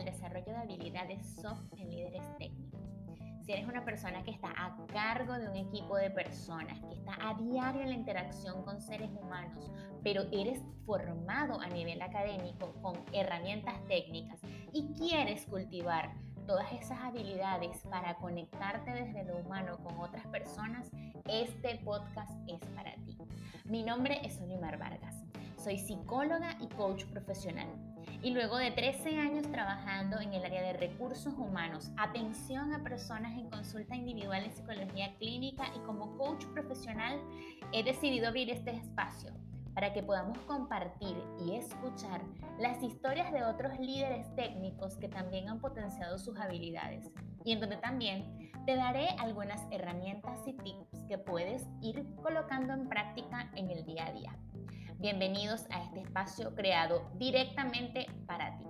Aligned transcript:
el 0.00 0.06
desarrollo 0.06 0.46
de 0.46 0.56
habilidades 0.56 1.24
soft 1.40 1.62
en 1.76 1.90
líderes 1.90 2.22
técnicos. 2.38 2.80
Si 3.44 3.52
eres 3.52 3.66
una 3.66 3.84
persona 3.84 4.22
que 4.22 4.30
está 4.30 4.48
a 4.56 4.76
cargo 4.86 5.34
de 5.34 5.48
un 5.48 5.56
equipo 5.56 5.96
de 5.96 6.10
personas, 6.10 6.78
que 6.80 6.94
está 6.94 7.16
a 7.20 7.34
diario 7.34 7.82
en 7.82 7.90
la 7.90 7.94
interacción 7.94 8.62
con 8.62 8.80
seres 8.80 9.10
humanos, 9.10 9.70
pero 10.02 10.22
eres 10.32 10.62
formado 10.86 11.60
a 11.60 11.68
nivel 11.68 12.00
académico 12.02 12.72
con 12.82 12.96
herramientas 13.12 13.74
técnicas 13.88 14.40
y 14.72 14.92
quieres 14.94 15.46
cultivar 15.46 16.12
todas 16.46 16.72
esas 16.72 16.98
habilidades 17.00 17.82
para 17.90 18.16
conectarte 18.16 18.92
desde 18.92 19.24
lo 19.24 19.36
humano 19.38 19.78
con 19.82 19.98
otras 19.98 20.26
personas, 20.28 20.90
este 21.28 21.76
podcast 21.84 22.32
es 22.48 22.60
para 22.74 22.94
ti. 23.04 23.16
Mi 23.64 23.82
nombre 23.82 24.20
es 24.24 24.40
Olimar 24.40 24.78
Vargas. 24.78 25.24
Soy 25.56 25.78
psicóloga 25.78 26.56
y 26.60 26.68
coach 26.68 27.04
profesional. 27.04 27.68
Y 28.22 28.30
luego 28.30 28.58
de 28.58 28.70
13 28.70 29.18
años 29.18 29.50
trabajando 29.50 30.20
en 30.20 30.34
el 30.34 30.44
área 30.44 30.62
de 30.62 30.72
recursos 30.74 31.34
humanos, 31.38 31.90
atención 31.96 32.74
a 32.74 32.82
personas 32.82 33.36
en 33.38 33.48
consulta 33.48 33.96
individual 33.96 34.44
en 34.44 34.52
psicología 34.52 35.14
clínica 35.18 35.64
y 35.74 35.80
como 35.80 36.16
coach 36.18 36.44
profesional, 36.46 37.18
he 37.72 37.82
decidido 37.82 38.28
abrir 38.28 38.50
este 38.50 38.72
espacio 38.72 39.32
para 39.74 39.92
que 39.92 40.02
podamos 40.02 40.38
compartir 40.40 41.16
y 41.46 41.54
escuchar 41.56 42.20
las 42.58 42.82
historias 42.82 43.32
de 43.32 43.44
otros 43.44 43.78
líderes 43.78 44.26
técnicos 44.34 44.96
que 44.96 45.08
también 45.08 45.48
han 45.48 45.60
potenciado 45.60 46.18
sus 46.18 46.38
habilidades 46.38 47.10
y 47.44 47.52
en 47.52 47.60
donde 47.60 47.76
también 47.76 48.50
te 48.66 48.76
daré 48.76 49.08
algunas 49.18 49.66
herramientas 49.70 50.38
y 50.46 50.52
tips 50.52 51.04
que 51.08 51.18
puedes 51.18 51.66
ir 51.80 52.04
colocando 52.22 52.74
en 52.74 52.88
práctica 52.88 53.50
en 53.54 53.70
el 53.70 53.84
día 53.84 54.06
a 54.06 54.12
día. 54.12 54.39
Bienvenidos 55.00 55.64
a 55.70 55.82
este 55.82 56.00
espacio 56.00 56.54
creado 56.54 57.10
directamente 57.14 58.06
para 58.26 58.58
ti. 58.58 58.66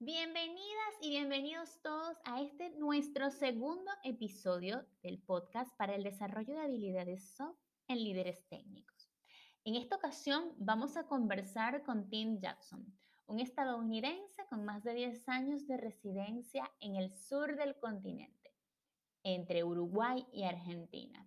Bienvenidas 0.00 0.94
y 1.00 1.10
bienvenidos 1.10 1.80
todos 1.80 2.16
a 2.24 2.42
este 2.42 2.70
nuestro 2.70 3.30
segundo 3.30 3.92
episodio 4.02 4.84
del 5.04 5.20
podcast 5.20 5.72
para 5.76 5.94
el 5.94 6.02
desarrollo 6.02 6.54
de 6.54 6.60
habilidades 6.60 7.36
soft 7.36 7.56
en 7.86 8.02
líderes 8.02 8.44
técnicos. 8.48 9.12
En 9.62 9.76
esta 9.76 9.94
ocasión 9.94 10.54
vamos 10.58 10.96
a 10.96 11.06
conversar 11.06 11.84
con 11.84 12.10
Tim 12.10 12.40
Jackson, 12.40 12.84
un 13.26 13.40
estadounidense 13.40 14.46
con 14.48 14.64
más 14.64 14.84
de 14.84 14.94
10 14.94 15.28
años 15.28 15.66
de 15.66 15.76
residencia 15.76 16.70
en 16.80 16.96
el 16.96 17.10
sur 17.10 17.56
del 17.56 17.76
continente, 17.78 18.54
entre 19.22 19.64
Uruguay 19.64 20.26
y 20.32 20.44
Argentina. 20.44 21.26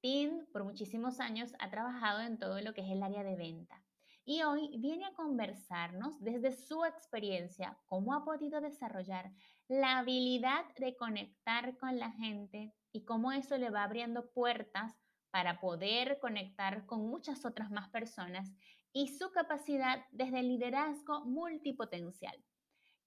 Tim 0.00 0.46
por 0.52 0.64
muchísimos 0.64 1.20
años 1.20 1.52
ha 1.58 1.70
trabajado 1.70 2.20
en 2.20 2.38
todo 2.38 2.60
lo 2.60 2.74
que 2.74 2.82
es 2.82 2.90
el 2.90 3.02
área 3.02 3.22
de 3.22 3.36
venta 3.36 3.82
y 4.24 4.42
hoy 4.42 4.76
viene 4.78 5.04
a 5.04 5.14
conversarnos 5.14 6.20
desde 6.20 6.52
su 6.52 6.84
experiencia 6.84 7.78
cómo 7.86 8.14
ha 8.14 8.24
podido 8.24 8.60
desarrollar 8.60 9.32
la 9.68 9.98
habilidad 9.98 10.64
de 10.76 10.96
conectar 10.96 11.76
con 11.78 11.98
la 11.98 12.10
gente 12.12 12.72
y 12.92 13.04
cómo 13.04 13.32
eso 13.32 13.56
le 13.58 13.70
va 13.70 13.84
abriendo 13.84 14.30
puertas 14.30 14.94
para 15.30 15.60
poder 15.60 16.18
conectar 16.20 16.86
con 16.86 17.08
muchas 17.08 17.44
otras 17.44 17.70
más 17.70 17.88
personas 17.88 18.52
y 18.92 19.08
su 19.08 19.30
capacidad 19.30 20.04
desde 20.10 20.40
el 20.40 20.48
liderazgo 20.48 21.24
multipotencial, 21.24 22.36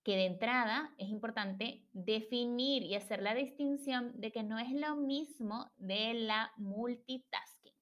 que 0.03 0.15
de 0.15 0.25
entrada 0.25 0.93
es 0.97 1.09
importante 1.09 1.83
definir 1.93 2.83
y 2.83 2.95
hacer 2.95 3.21
la 3.21 3.33
distinción 3.33 4.11
de 4.19 4.31
que 4.31 4.43
no 4.43 4.59
es 4.59 4.71
lo 4.71 4.95
mismo 4.95 5.71
de 5.77 6.13
la 6.13 6.51
multitasking. 6.57 7.73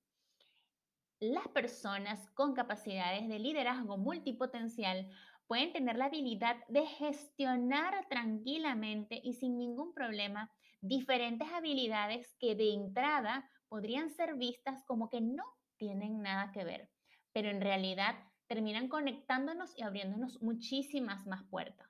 Las 1.19 1.47
personas 1.49 2.29
con 2.31 2.53
capacidades 2.53 3.27
de 3.29 3.39
liderazgo 3.39 3.97
multipotencial 3.97 5.09
pueden 5.47 5.71
tener 5.71 5.97
la 5.97 6.05
habilidad 6.05 6.57
de 6.67 6.85
gestionar 6.85 8.07
tranquilamente 8.09 9.21
y 9.23 9.33
sin 9.33 9.57
ningún 9.57 9.93
problema 9.93 10.51
diferentes 10.81 11.47
habilidades 11.51 12.35
que 12.39 12.55
de 12.55 12.73
entrada 12.73 13.49
podrían 13.69 14.09
ser 14.09 14.35
vistas 14.35 14.83
como 14.85 15.09
que 15.09 15.21
no 15.21 15.43
tienen 15.77 16.21
nada 16.21 16.51
que 16.51 16.63
ver, 16.63 16.89
pero 17.33 17.49
en 17.49 17.61
realidad 17.61 18.15
terminan 18.47 18.87
conectándonos 18.87 19.77
y 19.77 19.81
abriéndonos 19.81 20.41
muchísimas 20.41 21.25
más 21.25 21.43
puertas. 21.43 21.89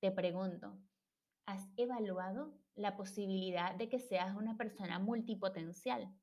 Te 0.00 0.10
pregunto, 0.10 0.78
¿has 1.46 1.66
evaluado 1.76 2.54
la 2.74 2.96
posibilidad 2.96 3.74
de 3.74 3.88
que 3.88 3.98
seas 3.98 4.36
una 4.36 4.56
persona 4.56 4.98
multipotencial? 4.98 6.14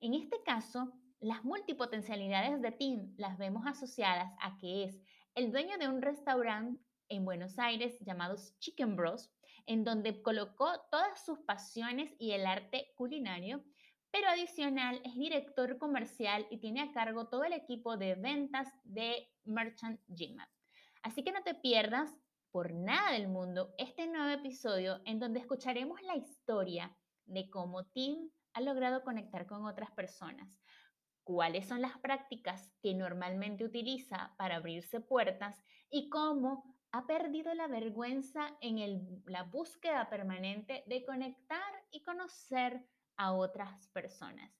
En 0.00 0.14
este 0.14 0.42
caso, 0.44 0.92
las 1.20 1.42
multipotencialidades 1.42 2.60
de 2.60 2.72
Tim 2.72 3.14
las 3.16 3.38
vemos 3.38 3.66
asociadas 3.66 4.30
a 4.40 4.58
que 4.58 4.84
es 4.84 5.00
el 5.34 5.50
dueño 5.50 5.78
de 5.78 5.88
un 5.88 6.02
restaurante 6.02 6.82
en 7.08 7.24
Buenos 7.24 7.58
Aires 7.58 7.98
llamado 8.00 8.36
Chicken 8.58 8.96
Bros, 8.96 9.32
en 9.66 9.84
donde 9.84 10.20
colocó 10.22 10.68
todas 10.90 11.24
sus 11.24 11.38
pasiones 11.40 12.14
y 12.18 12.32
el 12.32 12.46
arte 12.46 12.92
culinario, 12.96 13.64
pero 14.14 14.28
adicional 14.28 15.00
es 15.04 15.16
director 15.16 15.76
comercial 15.76 16.46
y 16.48 16.58
tiene 16.58 16.82
a 16.82 16.92
cargo 16.92 17.26
todo 17.26 17.42
el 17.42 17.52
equipo 17.52 17.96
de 17.96 18.14
ventas 18.14 18.68
de 18.84 19.28
Merchant 19.42 20.00
GMAT. 20.06 20.48
Así 21.02 21.24
que 21.24 21.32
no 21.32 21.42
te 21.42 21.56
pierdas 21.56 22.14
por 22.52 22.72
nada 22.72 23.10
del 23.10 23.26
mundo 23.26 23.74
este 23.76 24.06
nuevo 24.06 24.28
episodio 24.28 25.00
en 25.04 25.18
donde 25.18 25.40
escucharemos 25.40 26.00
la 26.02 26.14
historia 26.14 26.96
de 27.24 27.50
cómo 27.50 27.86
Tim 27.86 28.30
ha 28.52 28.60
logrado 28.60 29.02
conectar 29.02 29.48
con 29.48 29.66
otras 29.66 29.90
personas, 29.90 30.60
cuáles 31.24 31.66
son 31.66 31.82
las 31.82 31.98
prácticas 31.98 32.72
que 32.80 32.94
normalmente 32.94 33.64
utiliza 33.64 34.32
para 34.38 34.54
abrirse 34.54 35.00
puertas 35.00 35.58
y 35.90 36.08
cómo 36.08 36.76
ha 36.92 37.08
perdido 37.08 37.52
la 37.54 37.66
vergüenza 37.66 38.56
en 38.60 39.24
la 39.26 39.42
búsqueda 39.42 40.08
permanente 40.08 40.84
de 40.86 41.04
conectar 41.04 41.72
y 41.90 42.04
conocer 42.04 42.86
a 43.16 43.32
otras 43.32 43.88
personas. 43.88 44.50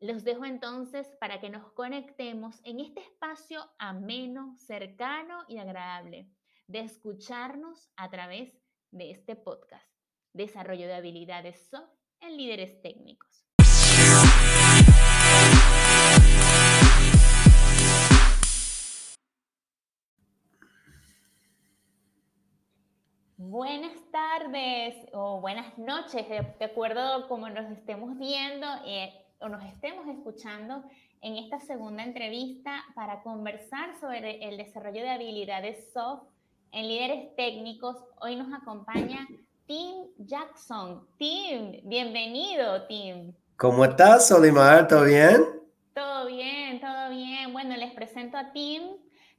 Los 0.00 0.24
dejo 0.24 0.44
entonces 0.44 1.08
para 1.20 1.40
que 1.40 1.50
nos 1.50 1.72
conectemos 1.72 2.60
en 2.64 2.80
este 2.80 3.00
espacio 3.00 3.64
ameno, 3.78 4.54
cercano 4.58 5.44
y 5.48 5.58
agradable 5.58 6.28
de 6.66 6.80
escucharnos 6.80 7.90
a 7.96 8.10
través 8.10 8.52
de 8.90 9.10
este 9.10 9.36
podcast, 9.36 9.88
Desarrollo 10.32 10.86
de 10.86 10.94
habilidades 10.94 11.68
soft 11.68 11.94
en 12.20 12.36
líderes 12.36 12.80
técnicos. 12.82 13.43
Buenas 23.50 23.92
tardes 24.10 24.94
o 25.12 25.38
buenas 25.38 25.76
noches, 25.76 26.26
de, 26.28 26.64
acuerdo 26.64 27.28
como 27.28 27.50
nos 27.50 27.70
estemos 27.72 28.18
viendo 28.18 28.66
eh, 28.86 29.12
o 29.38 29.50
nos 29.50 29.62
estemos 29.66 30.08
escuchando 30.08 30.82
en 31.20 31.36
esta 31.36 31.60
segunda 31.60 32.04
entrevista 32.04 32.82
para 32.94 33.22
conversar 33.22 34.00
sobre 34.00 34.48
el 34.48 34.56
desarrollo 34.56 35.02
de 35.02 35.10
habilidades 35.10 35.92
soft 35.92 36.22
en 36.72 36.88
líderes 36.88 37.36
técnicos. 37.36 37.98
Hoy 38.22 38.34
nos 38.36 38.50
acompaña 38.50 39.28
Tim 39.66 40.06
Jackson. 40.16 41.06
Tim, 41.18 41.80
bienvenido, 41.84 42.86
Tim. 42.86 43.34
¿Cómo 43.56 43.84
estás, 43.84 44.32
Olimar? 44.32 44.88
¿Todo 44.88 45.04
bien? 45.04 45.44
Todo 45.94 46.26
bien, 46.28 46.80
todo 46.80 47.10
bien. 47.10 47.52
Bueno, 47.52 47.76
les 47.76 47.92
presento 47.92 48.38
a 48.38 48.52
Tim. 48.52 48.84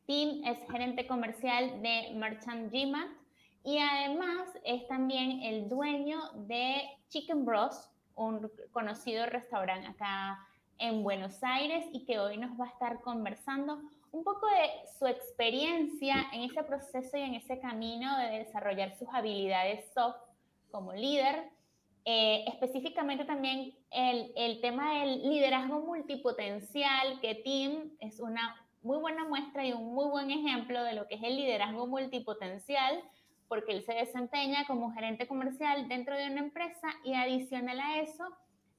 Tim 0.06 0.46
es 0.46 0.60
gerente 0.70 1.08
comercial 1.08 1.82
de 1.82 2.14
Merchant 2.14 2.72
GMAT 2.72 3.25
y 3.66 3.80
además 3.80 4.48
es 4.64 4.88
también 4.88 5.42
el 5.42 5.68
dueño 5.68 6.20
de 6.36 6.84
Chicken 7.10 7.46
Bros, 7.46 7.90
un 8.16 8.52
conocido 8.72 9.26
restaurante 9.26 9.88
acá 9.88 10.40
en 10.78 11.02
Buenos 11.02 11.44
Aires 11.44 11.84
y 11.92 12.06
que 12.06 12.20
hoy 12.20 12.38
nos 12.38 12.52
va 12.60 12.66
a 12.66 12.70
estar 12.70 13.02
conversando 13.02 13.82
un 14.12 14.24
poco 14.24 14.46
de 14.48 14.88
su 15.00 15.08
experiencia 15.08 16.28
en 16.32 16.44
ese 16.44 16.64
proceso 16.64 17.18
y 17.18 17.22
en 17.22 17.34
ese 17.34 17.60
camino 17.60 18.16
de 18.20 18.38
desarrollar 18.38 18.96
sus 18.96 19.08
habilidades 19.12 19.92
soft 19.94 20.22
como 20.70 20.94
líder. 20.94 21.50
Eh, 22.06 22.46
específicamente 22.48 23.26
también 23.26 23.74
el, 23.90 24.32
el 24.36 24.62
tema 24.62 25.00
del 25.00 25.28
liderazgo 25.28 25.80
multipotencial, 25.80 27.20
que 27.20 27.34
Tim 27.34 27.98
es 28.00 28.20
una 28.20 28.62
muy 28.84 29.00
buena 29.00 29.26
muestra 29.26 29.66
y 29.66 29.74
un 29.74 29.96
muy 29.96 30.06
buen 30.06 30.30
ejemplo 30.30 30.84
de 30.84 30.94
lo 30.94 31.08
que 31.08 31.16
es 31.16 31.24
el 31.24 31.36
liderazgo 31.36 31.88
multipotencial 31.88 33.04
porque 33.48 33.74
él 33.74 33.84
se 33.84 33.94
desempeña 33.94 34.66
como 34.66 34.92
gerente 34.94 35.28
comercial 35.28 35.88
dentro 35.88 36.18
de 36.18 36.28
una 36.28 36.42
empresa 36.42 36.88
y 37.04 37.14
adicional 37.14 37.80
a 37.80 38.00
eso 38.00 38.26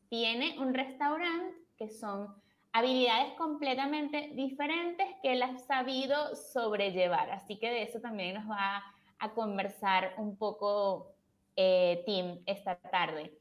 tiene 0.08 0.58
un 0.58 0.74
restaurante 0.74 1.56
que 1.76 1.88
son 1.88 2.34
habilidades 2.72 3.32
completamente 3.34 4.30
diferentes 4.34 5.06
que 5.22 5.32
él 5.32 5.42
ha 5.42 5.56
sabido 5.58 6.34
sobrellevar. 6.36 7.30
Así 7.30 7.58
que 7.58 7.70
de 7.70 7.82
eso 7.82 8.00
también 8.00 8.34
nos 8.34 8.50
va 8.50 8.82
a 9.18 9.32
conversar 9.32 10.14
un 10.18 10.36
poco 10.36 11.14
eh, 11.56 12.02
Tim 12.04 12.42
esta 12.46 12.76
tarde. 12.76 13.32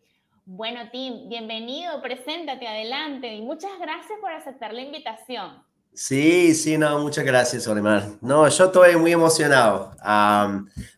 Bueno, 0.46 0.90
Tim, 0.92 1.28
bienvenido, 1.28 2.02
preséntate, 2.02 2.68
adelante 2.68 3.34
y 3.34 3.42
muchas 3.42 3.78
gracias 3.80 4.20
por 4.20 4.32
aceptar 4.32 4.74
la 4.74 4.82
invitación. 4.82 5.64
Sí, 5.96 6.54
sí, 6.56 6.78
no, 6.78 7.00
muchas 7.00 7.24
gracias, 7.24 7.68
Olimar. 7.68 8.18
No, 8.20 8.48
yo 8.50 8.66
estoy 8.66 8.98
muy 8.98 9.14
emocionado. 9.14 9.96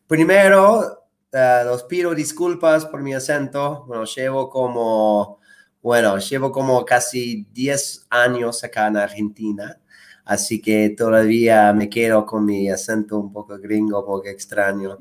primero, 0.08 1.06
uh, 1.32 1.88
pido 1.88 2.16
disculpas 2.16 2.84
por 2.86 3.04
mi 3.04 3.14
acento. 3.14 3.86
Bueno, 3.88 4.06
llevo 4.06 4.50
como, 4.50 5.40
bueno, 5.84 6.18
llevo 6.18 6.52
como 6.52 6.84
casi 6.84 7.46
10 7.54 8.08
años 8.10 8.64
acá 8.64 8.88
en 8.88 8.98
Argentina. 8.98 9.80
Así 10.26 10.60
que 10.60 10.90
todavía 10.98 11.72
me 11.74 11.90
quedo 11.90 12.26
con 12.26 12.44
mi 12.46 12.68
acento 12.70 13.20
un 13.20 13.32
poco 13.32 13.58
gringo, 13.60 14.00
un 14.00 14.06
poco 14.06 14.28
extraño. 14.28 14.98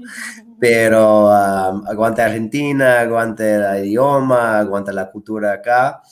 Pero 0.61 1.31
aguante 1.31 2.21
Argentina, 2.21 3.01
aguante 3.01 3.55
el 3.55 3.87
idioma, 3.87 4.59
aguante 4.59 4.93
la 4.93 5.11
cultura 5.11 5.55
acá. 5.55 6.03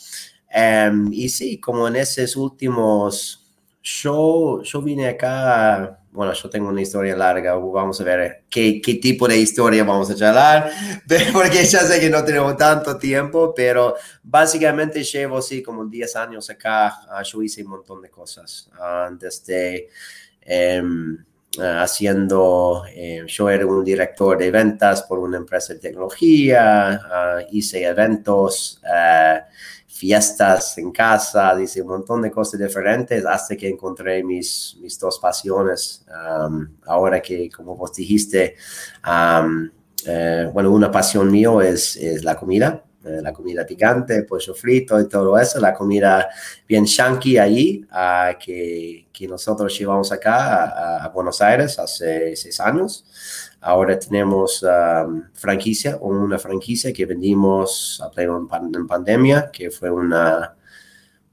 Em, 0.48 1.12
y 1.12 1.28
sí, 1.28 1.60
como 1.60 1.86
en 1.88 1.96
esos 1.96 2.36
últimos 2.36 3.43
yo, 3.84 4.62
yo 4.62 4.80
vine 4.80 5.08
acá, 5.08 6.00
bueno, 6.10 6.32
yo 6.32 6.48
tengo 6.48 6.70
una 6.70 6.80
historia 6.80 7.14
larga, 7.14 7.54
vamos 7.54 8.00
a 8.00 8.04
ver 8.04 8.44
qué, 8.48 8.80
qué 8.80 8.94
tipo 8.94 9.28
de 9.28 9.36
historia 9.36 9.84
vamos 9.84 10.10
a 10.10 10.14
charlar, 10.14 10.70
porque 11.34 11.62
ya 11.64 11.80
sé 11.80 12.00
que 12.00 12.08
no 12.08 12.24
tenemos 12.24 12.56
tanto 12.56 12.96
tiempo, 12.96 13.52
pero 13.54 13.94
básicamente 14.22 15.04
llevo, 15.04 15.42
sí, 15.42 15.62
como 15.62 15.84
10 15.84 16.16
años 16.16 16.48
acá, 16.48 17.00
ah, 17.10 17.22
yo 17.22 17.42
hice 17.42 17.62
un 17.62 17.70
montón 17.70 18.00
de 18.00 18.10
cosas, 18.10 18.70
uh, 18.78 19.14
desde... 19.16 19.88
Em, 20.40 21.24
ah, 21.58 21.82
haciendo, 21.82 22.84
eh, 22.88 23.24
yo 23.26 23.48
era 23.48 23.66
un 23.66 23.84
director 23.84 24.36
de 24.36 24.50
ventas 24.50 25.02
por 25.02 25.18
una 25.18 25.36
empresa 25.36 25.72
de 25.72 25.80
tecnología, 25.80 27.46
hice 27.50 27.84
eventos, 27.84 28.80
fiestas 29.94 30.76
en 30.78 30.90
casa, 30.90 31.54
dice 31.54 31.80
un 31.80 31.88
montón 31.88 32.20
de 32.22 32.30
cosas 32.30 32.58
diferentes 32.58 33.24
hasta 33.24 33.56
que 33.56 33.68
encontré 33.68 34.24
mis, 34.24 34.76
mis 34.80 34.98
dos 34.98 35.20
pasiones. 35.20 36.04
ahora 36.86 37.22
que, 37.22 37.48
como 37.48 37.76
vos 37.76 37.92
dijiste, 37.94 38.56
eh, 40.06 40.50
bueno, 40.52 40.72
una 40.72 40.90
pasión 40.90 41.30
mío 41.30 41.62
es, 41.62 41.94
es 41.96 42.24
la 42.24 42.34
comida, 42.34 42.82
eh, 43.04 43.20
la 43.22 43.32
comida 43.32 43.64
picante, 43.64 44.24
pollo 44.24 44.52
frito 44.52 44.98
y 45.00 45.08
todo 45.08 45.38
eso, 45.38 45.60
la 45.60 45.72
comida 45.72 46.28
bien 46.66 46.84
shanky 46.84 47.38
ahí, 47.38 47.86
que, 48.44 49.06
que, 49.12 49.28
nosotros 49.28 49.78
llevamos 49.78 50.10
acá 50.10 51.04
a 51.04 51.08
Buenos 51.10 51.40
Aires 51.40 51.78
hace 51.78 52.34
seis 52.34 52.58
años. 52.58 53.04
Ahora 53.66 53.98
tenemos 53.98 54.62
um, 54.62 55.22
franquicia, 55.32 55.96
una 55.98 56.38
franquicia 56.38 56.92
que 56.92 57.06
vendimos 57.06 57.98
a 58.04 58.10
pleno 58.10 58.46
en 58.74 58.86
pandemia, 58.86 59.50
que 59.50 59.70
fue 59.70 59.90
una, 59.90 60.54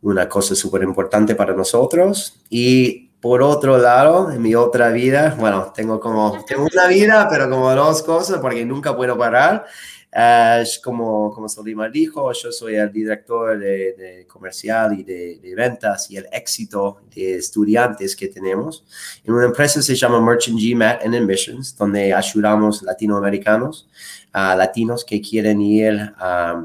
una 0.01 0.29
cosa 0.29 0.55
súper 0.55 0.83
importante 0.83 1.35
para 1.35 1.53
nosotros. 1.53 2.41
Y 2.49 3.09
por 3.19 3.41
otro 3.43 3.77
lado, 3.77 4.31
en 4.31 4.41
mi 4.41 4.55
otra 4.55 4.91
vida, 4.91 5.35
bueno, 5.37 5.73
tengo 5.75 5.99
como, 5.99 6.43
tengo 6.47 6.65
una 6.71 6.87
vida, 6.87 7.27
pero 7.29 7.49
como 7.49 7.69
dos 7.75 8.01
cosas, 8.01 8.39
porque 8.39 8.65
nunca 8.65 8.95
puedo 8.95 9.17
parar. 9.17 9.65
Uh, 10.13 10.65
como, 10.83 11.31
como 11.31 11.47
Solimar 11.47 11.89
dijo, 11.89 12.33
yo 12.33 12.51
soy 12.51 12.75
el 12.75 12.91
director 12.91 13.57
de, 13.57 14.25
comercial 14.27 14.99
y 14.99 15.03
de, 15.03 15.53
ventas 15.55 16.11
y 16.11 16.17
el 16.17 16.27
éxito 16.33 17.01
de 17.15 17.35
estudiantes 17.35 18.13
que 18.13 18.27
tenemos. 18.27 18.83
En 19.23 19.33
una 19.33 19.45
empresa 19.45 19.81
se 19.81 19.95
llama 19.95 20.19
Merchant 20.19 20.59
GMAT 20.59 21.05
and 21.05 21.15
Admissions, 21.15 21.77
donde 21.77 22.13
ayudamos 22.13 22.81
latinoamericanos, 22.83 23.87
a 24.33 24.53
latinos 24.53 25.05
que 25.05 25.21
quieren 25.21 25.61
ir 25.61 26.13
a, 26.17 26.61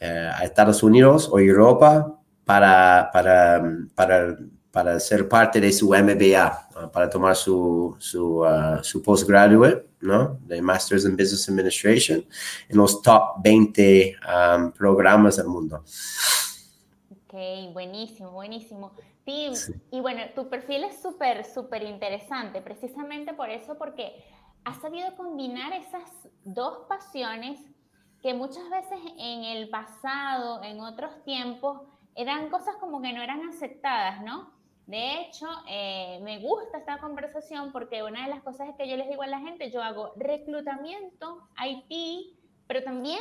eh, 0.00 0.30
a 0.34 0.44
Estados 0.44 0.82
Unidos 0.82 1.30
o 1.32 1.38
Europa 1.38 2.20
para, 2.44 3.08
para, 3.14 3.62
para 3.94 4.36
para 4.74 4.98
ser 4.98 5.28
parte 5.28 5.60
de 5.60 5.72
su 5.72 5.90
MBA, 5.90 6.90
para 6.92 7.08
tomar 7.08 7.36
su, 7.36 7.94
su, 8.00 8.40
uh, 8.40 8.82
su 8.82 9.00
postgraduate, 9.00 9.86
¿no? 10.00 10.36
De 10.40 10.60
Masters 10.60 11.04
in 11.04 11.12
Business 11.12 11.48
Administration, 11.48 12.26
en 12.68 12.76
los 12.76 13.00
top 13.00 13.36
20 13.44 14.16
um, 14.26 14.72
programas 14.72 15.36
del 15.36 15.46
mundo. 15.46 15.84
Ok, 17.08 17.72
buenísimo, 17.72 18.32
buenísimo. 18.32 18.96
Tim, 19.24 19.52
y 19.92 20.00
bueno, 20.00 20.22
tu 20.34 20.48
perfil 20.48 20.82
es 20.82 21.00
súper, 21.00 21.44
súper 21.44 21.84
interesante, 21.84 22.60
precisamente 22.60 23.32
por 23.32 23.50
eso, 23.50 23.78
porque 23.78 24.24
has 24.64 24.80
sabido 24.80 25.14
combinar 25.16 25.72
esas 25.72 26.10
dos 26.42 26.78
pasiones 26.88 27.60
que 28.20 28.34
muchas 28.34 28.68
veces 28.70 28.98
en 29.18 29.44
el 29.44 29.68
pasado, 29.68 30.64
en 30.64 30.80
otros 30.80 31.12
tiempos, 31.24 31.82
eran 32.16 32.50
cosas 32.50 32.74
como 32.80 33.00
que 33.00 33.12
no 33.12 33.22
eran 33.22 33.48
aceptadas, 33.48 34.20
¿no? 34.22 34.53
De 34.86 35.20
hecho, 35.20 35.46
eh, 35.66 36.20
me 36.22 36.38
gusta 36.40 36.78
esta 36.78 36.98
conversación 36.98 37.72
porque 37.72 38.02
una 38.02 38.24
de 38.24 38.30
las 38.30 38.42
cosas 38.42 38.68
es 38.68 38.76
que 38.76 38.88
yo 38.88 38.96
les 38.96 39.08
digo 39.08 39.22
a 39.22 39.26
la 39.26 39.40
gente, 39.40 39.70
yo 39.70 39.82
hago 39.82 40.12
reclutamiento, 40.16 41.48
IT, 41.64 42.36
pero 42.66 42.82
también 42.82 43.20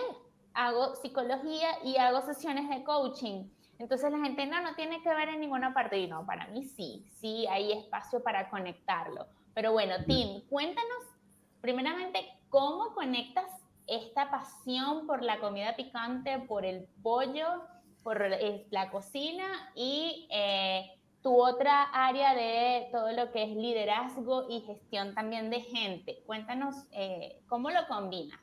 hago 0.54 0.96
psicología 0.96 1.70
y 1.84 1.98
hago 1.98 2.22
sesiones 2.22 2.68
de 2.70 2.84
coaching. 2.84 3.46
Entonces 3.80 4.12
la 4.12 4.20
gente 4.20 4.46
no, 4.46 4.62
no 4.62 4.76
tiene 4.76 5.02
que 5.02 5.14
ver 5.14 5.30
en 5.30 5.40
ninguna 5.40 5.74
parte. 5.74 5.98
Y 5.98 6.08
no, 6.08 6.26
para 6.26 6.48
mí 6.48 6.64
sí, 6.66 7.06
sí 7.20 7.48
hay 7.48 7.72
espacio 7.72 8.22
para 8.22 8.50
conectarlo. 8.50 9.28
Pero 9.54 9.72
bueno, 9.72 9.96
Tim, 10.06 10.42
cuéntanos 10.50 11.04
primeramente 11.62 12.28
cómo 12.50 12.94
conectas 12.94 13.46
esta 13.88 14.30
pasión 14.30 15.08
por 15.08 15.24
la 15.24 15.40
comida 15.40 15.76
picante, 15.76 16.40
por 16.40 16.66
el 16.66 16.88
pollo, 17.02 17.64
por 18.04 18.22
la 18.70 18.92
cocina 18.92 19.72
y... 19.76 20.28
Eh, 20.30 21.00
tu 21.24 21.42
otra 21.42 21.84
área 21.94 22.36
de 22.36 22.88
todo 22.92 23.12
lo 23.14 23.32
que 23.32 23.44
es 23.44 23.56
liderazgo 23.56 24.46
y 24.50 24.62
gestión 24.62 25.16
también 25.16 25.50
de 25.50 25.62
gente. 25.62 26.22
Cuéntanos 26.26 26.76
eh, 26.92 27.40
cómo 27.48 27.72
lo 27.72 27.88
combinas. 27.88 28.40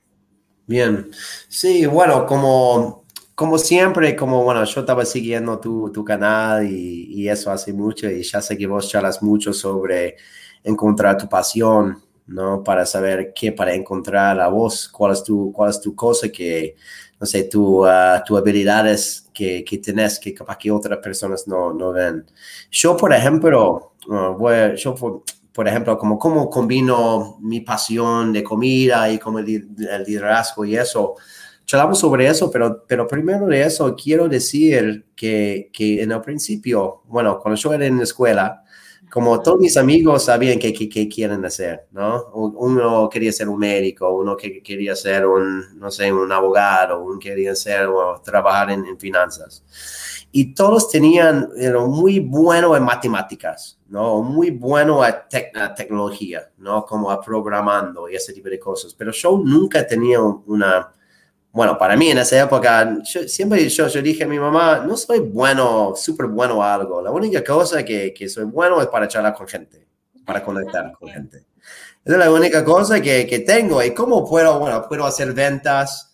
Bien, 0.66 1.10
sí, 1.48 1.84
bueno, 1.84 2.24
como, 2.26 3.04
como 3.34 3.58
siempre, 3.58 4.16
como 4.16 4.42
bueno, 4.44 4.64
yo 4.64 4.80
estaba 4.80 5.04
siguiendo 5.04 5.60
tu, 5.60 5.92
tu 5.92 6.04
canal 6.04 6.66
y, 6.66 7.06
y, 7.10 7.28
eso 7.28 7.50
hace 7.50 7.72
mucho 7.72 8.08
y 8.08 8.22
ya 8.22 8.40
sé 8.40 8.56
que 8.56 8.66
vos 8.66 8.88
charlas 8.88 9.22
mucho 9.22 9.52
sobre 9.52 10.16
encontrar 10.62 11.18
tu 11.18 11.28
pasión, 11.28 12.00
¿no? 12.30 12.62
Para 12.62 12.86
saber 12.86 13.32
qué, 13.34 13.52
para 13.52 13.74
encontrar 13.74 14.40
a 14.40 14.48
vos, 14.48 14.88
cuál 14.88 15.12
es 15.12 15.22
tu, 15.22 15.52
cuál 15.52 15.70
es 15.70 15.80
cosa 15.96 16.28
que, 16.30 16.76
no 17.18 17.26
sé, 17.26 17.44
tu, 17.44 17.84
uh, 17.84 18.36
habilidades 18.36 19.28
que, 19.34 19.64
que 19.64 19.78
tenés 19.78 20.18
que 20.18 20.32
capaz 20.32 20.56
que 20.56 20.70
otras 20.70 20.98
personas 21.00 21.46
no, 21.48 21.72
no 21.72 21.92
ven. 21.92 22.24
Yo, 22.70 22.96
por 22.96 23.12
ejemplo, 23.12 23.94
uh, 24.08 24.34
voy, 24.38 24.76
yo, 24.76 24.94
por, 24.94 25.24
por, 25.52 25.66
ejemplo, 25.66 25.98
como 25.98 26.18
cómo 26.18 26.48
combino 26.48 27.38
mi 27.40 27.60
pasión 27.60 28.32
de 28.32 28.44
comida 28.44 29.10
y 29.10 29.18
como 29.18 29.40
el, 29.40 29.68
el 29.90 30.04
liderazgo 30.04 30.64
y 30.64 30.76
eso, 30.76 31.16
charlamos 31.66 31.98
sobre 31.98 32.28
eso, 32.28 32.50
pero, 32.50 32.84
pero 32.86 33.08
primero 33.08 33.46
de 33.46 33.62
eso 33.62 33.94
quiero 33.96 34.28
decir 34.28 35.06
que, 35.16 35.70
que 35.72 36.02
en 36.02 36.12
el 36.12 36.20
principio, 36.20 37.02
bueno, 37.06 37.40
cuando 37.40 37.60
yo 37.60 37.72
era 37.74 37.86
en 37.86 37.98
la 37.98 38.04
escuela, 38.04 38.64
como 39.10 39.42
todos 39.42 39.58
mis 39.58 39.76
amigos 39.76 40.24
sabían 40.24 40.58
qué, 40.58 40.72
qué, 40.72 41.08
quieren 41.08 41.44
hacer, 41.44 41.86
¿no? 41.90 42.26
Uno 42.32 43.08
quería 43.08 43.32
ser 43.32 43.48
un 43.48 43.58
médico, 43.58 44.08
uno 44.14 44.36
que 44.36 44.62
quería 44.62 44.94
ser 44.94 45.26
un, 45.26 45.78
no 45.78 45.90
sé, 45.90 46.12
un 46.12 46.30
abogado, 46.30 47.02
uno 47.02 47.18
quería 47.18 47.54
ser 47.54 47.86
o 47.86 48.20
trabajar 48.22 48.70
en, 48.70 48.98
finanzas. 48.98 49.64
Y 50.32 50.54
todos 50.54 50.88
tenían, 50.88 51.48
eran 51.56 51.90
muy 51.90 52.20
buenos 52.20 52.76
en 52.76 52.84
matemáticas, 52.84 53.80
¿no? 53.88 54.22
Muy 54.22 54.50
bueno 54.50 55.02
a, 55.02 55.26
tecnología, 55.74 56.50
¿no? 56.58 56.84
Como 56.84 57.10
a 57.10 57.20
programando 57.20 58.08
y 58.08 58.14
ese 58.14 58.32
tipo 58.32 58.48
de 58.48 58.60
cosas. 58.60 58.94
Pero 58.94 59.10
yo 59.10 59.40
nunca 59.44 59.84
tenía 59.86 60.20
una 60.20 60.92
bueno, 61.52 61.76
para 61.76 61.96
mí 61.96 62.08
en 62.10 62.18
esa 62.18 62.40
época, 62.42 62.98
siempre 63.26 63.68
yo, 63.68 63.88
yo, 63.88 64.02
dije 64.02 64.24
a 64.24 64.26
mi 64.28 64.38
mamá, 64.38 64.84
no 64.86 64.96
soy 64.96 65.18
bueno, 65.18 65.94
súper 65.96 66.26
bueno 66.26 66.62
a 66.62 66.74
algo. 66.74 67.02
La 67.02 67.10
única 67.10 67.42
cosa 67.42 67.84
que, 67.84 68.14
que, 68.14 68.28
soy 68.28 68.44
bueno 68.44 68.80
es 68.80 68.86
para 68.86 69.08
charlar 69.08 69.34
con 69.34 69.48
gente, 69.48 69.86
para 70.24 70.44
conectar 70.44 70.92
con 70.92 71.08
gente. 71.08 71.38
Esa 72.04 72.14
es 72.14 72.18
la 72.18 72.30
única 72.30 72.64
cosa 72.64 73.00
que, 73.00 73.26
que 73.26 73.40
tengo. 73.40 73.82
¿Y 73.82 73.92
cómo 73.92 74.28
puedo? 74.28 74.60
Bueno, 74.60 74.86
puedo 74.88 75.04
hacer 75.04 75.32
ventas, 75.32 76.09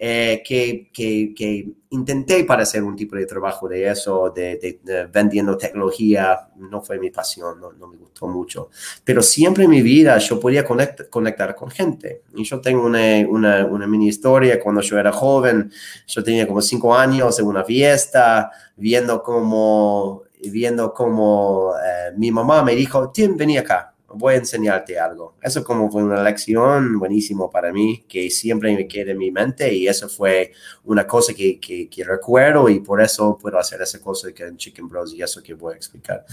eh, 0.00 0.44
que, 0.46 0.90
que, 0.92 1.34
que, 1.36 1.68
intenté 1.90 2.44
para 2.44 2.62
hacer 2.62 2.84
un 2.84 2.94
tipo 2.94 3.16
de 3.16 3.26
trabajo 3.26 3.68
de 3.68 3.88
eso, 3.88 4.30
de, 4.30 4.78
vendiendo 5.12 5.56
tecnología, 5.56 6.50
no 6.56 6.80
fue 6.82 7.00
mi 7.00 7.10
pasión, 7.10 7.60
no, 7.60 7.72
no, 7.72 7.88
me 7.88 7.96
gustó 7.96 8.28
mucho, 8.28 8.70
pero 9.02 9.22
siempre 9.22 9.64
en 9.64 9.70
mi 9.70 9.82
vida 9.82 10.16
yo 10.18 10.38
podía 10.38 10.64
conectar 10.64 11.56
con 11.56 11.70
gente. 11.70 12.22
Y 12.36 12.44
yo 12.44 12.60
tengo 12.60 12.86
una, 12.86 13.26
una, 13.28 13.66
una, 13.66 13.86
mini 13.88 14.06
historia, 14.06 14.60
cuando 14.60 14.82
yo 14.82 14.98
era 14.98 15.10
joven, 15.10 15.72
yo 16.06 16.22
tenía 16.22 16.46
como 16.46 16.62
cinco 16.62 16.94
años 16.94 17.36
en 17.40 17.46
una 17.46 17.64
fiesta, 17.64 18.52
viendo 18.76 19.20
cómo, 19.20 20.22
viendo 20.52 20.94
cómo 20.94 21.72
eh, 21.74 22.12
mi 22.16 22.30
mamá 22.30 22.62
me 22.62 22.76
dijo, 22.76 23.10
Tim, 23.10 23.36
vení 23.36 23.58
acá 23.58 23.94
voy 24.14 24.34
a 24.34 24.36
enseñarte 24.38 24.98
algo. 24.98 25.36
Eso 25.42 25.62
como 25.62 25.90
fue 25.90 26.02
una 26.02 26.22
lección 26.22 26.98
buenísimo 26.98 27.50
para 27.50 27.72
mí, 27.72 28.04
que 28.08 28.30
siempre 28.30 28.74
me 28.74 28.88
queda 28.88 29.12
en 29.12 29.18
mi 29.18 29.30
mente 29.30 29.72
y 29.74 29.86
eso 29.86 30.08
fue 30.08 30.52
una 30.84 31.06
cosa 31.06 31.34
que, 31.34 31.60
que, 31.60 32.04
recuerdo 32.04 32.68
y 32.68 32.80
por 32.80 33.02
eso 33.02 33.36
puedo 33.36 33.58
hacer 33.58 33.82
esa 33.82 34.00
cosa 34.00 34.32
que 34.32 34.44
en 34.44 34.56
Chicken 34.56 34.88
Bros 34.88 35.12
y 35.12 35.22
eso 35.22 35.42
que 35.42 35.54
voy 35.54 35.74
a 35.74 35.76
explicar. 35.76 36.24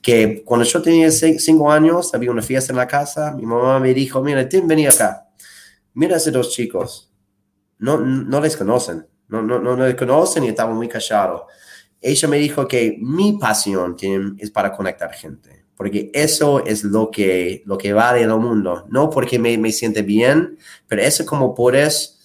Que 0.00 0.42
cuando 0.44 0.64
yo 0.64 0.80
tenía 0.80 1.10
cinco 1.10 1.70
años, 1.70 2.14
había 2.14 2.30
una 2.30 2.42
fiesta 2.42 2.72
en 2.72 2.76
la 2.76 2.86
casa, 2.86 3.32
mi 3.32 3.44
mamá 3.44 3.80
me 3.80 3.92
dijo, 3.92 4.22
mira, 4.22 4.48
Tim, 4.48 4.66
vení 4.68 4.86
acá. 4.86 5.28
Mira 5.94 6.14
a 6.14 6.16
esos 6.18 6.32
dos 6.32 6.50
chicos. 6.50 7.10
No, 7.78 7.98
no 7.98 8.40
les 8.40 8.56
conocen, 8.56 9.06
no, 9.28 9.42
no, 9.42 9.58
no 9.58 9.76
les 9.76 9.96
conocen 9.96 10.44
y 10.44 10.48
estaban 10.48 10.76
muy 10.76 10.88
callados. 10.88 11.42
Ella 12.00 12.28
me 12.28 12.36
dijo 12.36 12.68
que 12.68 12.96
mi 13.00 13.38
pasión, 13.38 13.96
Tim, 13.96 14.36
es 14.38 14.50
para 14.50 14.70
conectar 14.72 15.12
gente 15.12 15.63
porque 15.76 16.10
eso 16.14 16.64
es 16.64 16.84
lo 16.84 17.10
que, 17.10 17.62
lo 17.66 17.76
que 17.78 17.92
vale 17.92 18.22
el 18.22 18.36
mundo, 18.38 18.86
no 18.90 19.10
porque 19.10 19.38
me, 19.38 19.56
me 19.58 19.72
siente 19.72 20.02
bien, 20.02 20.58
pero 20.86 21.02
eso 21.02 21.26
como 21.26 21.54
puedes, 21.54 22.18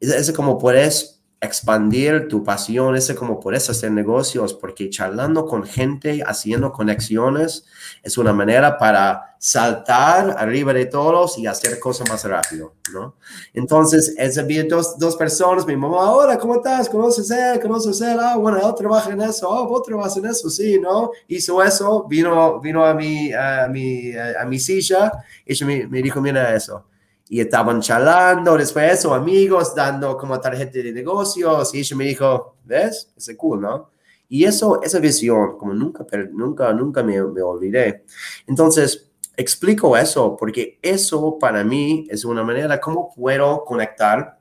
eso 0.00 0.34
como 0.34 0.58
puedes 0.58 1.19
expandir 1.40 2.28
tu 2.28 2.44
pasión, 2.44 2.96
ese 2.96 3.14
como 3.14 3.40
puedes 3.40 3.70
hacer 3.70 3.90
negocios, 3.90 4.52
porque 4.52 4.90
charlando 4.90 5.46
con 5.46 5.64
gente, 5.64 6.22
haciendo 6.26 6.70
conexiones, 6.70 7.64
es 8.02 8.18
una 8.18 8.34
manera 8.34 8.76
para 8.76 9.36
saltar 9.38 10.36
arriba 10.36 10.74
de 10.74 10.84
todos 10.84 11.38
y 11.38 11.46
hacer 11.46 11.80
cosas 11.80 12.10
más 12.10 12.24
rápido, 12.24 12.74
¿no? 12.92 13.14
Entonces, 13.54 14.14
es 14.18 14.46
bien 14.46 14.68
dos, 14.68 14.98
dos 14.98 15.16
personas, 15.16 15.66
mi 15.66 15.76
mamá, 15.76 16.12
hola, 16.12 16.38
¿cómo 16.38 16.56
estás? 16.56 16.90
¿Conoces 16.90 17.30
él? 17.30 17.58
¿Conoces 17.58 17.98
él? 18.02 18.18
Ah, 18.20 18.36
bueno, 18.36 18.58
él 18.58 18.74
trabaja 18.76 19.10
en 19.10 19.22
eso, 19.22 19.48
oh, 19.48 19.66
vos 19.66 19.82
trabajas 19.82 20.18
en 20.18 20.26
eso, 20.26 20.50
sí, 20.50 20.78
¿no? 20.78 21.10
Hizo 21.26 21.62
eso, 21.62 22.04
vino, 22.06 22.60
vino 22.60 22.84
a 22.84 22.92
mi, 22.92 23.32
a 23.32 23.66
mi, 23.66 24.12
a 24.14 24.44
mi 24.44 24.58
silla, 24.58 25.10
y 25.46 25.64
me, 25.64 25.86
me 25.86 26.02
dijo, 26.02 26.20
mira 26.20 26.54
eso 26.54 26.84
y 27.32 27.40
estaban 27.40 27.80
charlando 27.80 28.58
después 28.58 28.92
eso, 28.92 29.14
amigos, 29.14 29.72
dando 29.72 30.16
como 30.16 30.40
tarjeta 30.40 30.80
de 30.80 30.92
negocios, 30.92 31.72
y 31.72 31.78
ella 31.78 31.96
me 31.96 32.04
dijo, 32.06 32.56
¿ves? 32.64 33.12
Es 33.16 33.32
cool, 33.36 33.60
¿no? 33.60 33.92
Y 34.28 34.44
eso, 34.44 34.82
esa 34.82 34.98
visión, 34.98 35.56
como 35.56 35.72
nunca, 35.72 36.04
nunca, 36.32 36.72
nunca 36.72 37.04
me, 37.04 37.22
me 37.22 37.40
olvidé. 37.40 38.04
Entonces, 38.48 39.12
explico 39.36 39.96
eso 39.96 40.36
porque 40.36 40.80
eso 40.82 41.38
para 41.38 41.62
mí 41.62 42.04
es 42.10 42.24
una 42.24 42.42
manera 42.42 42.80
como 42.80 43.14
puedo 43.14 43.64
conectar 43.64 44.40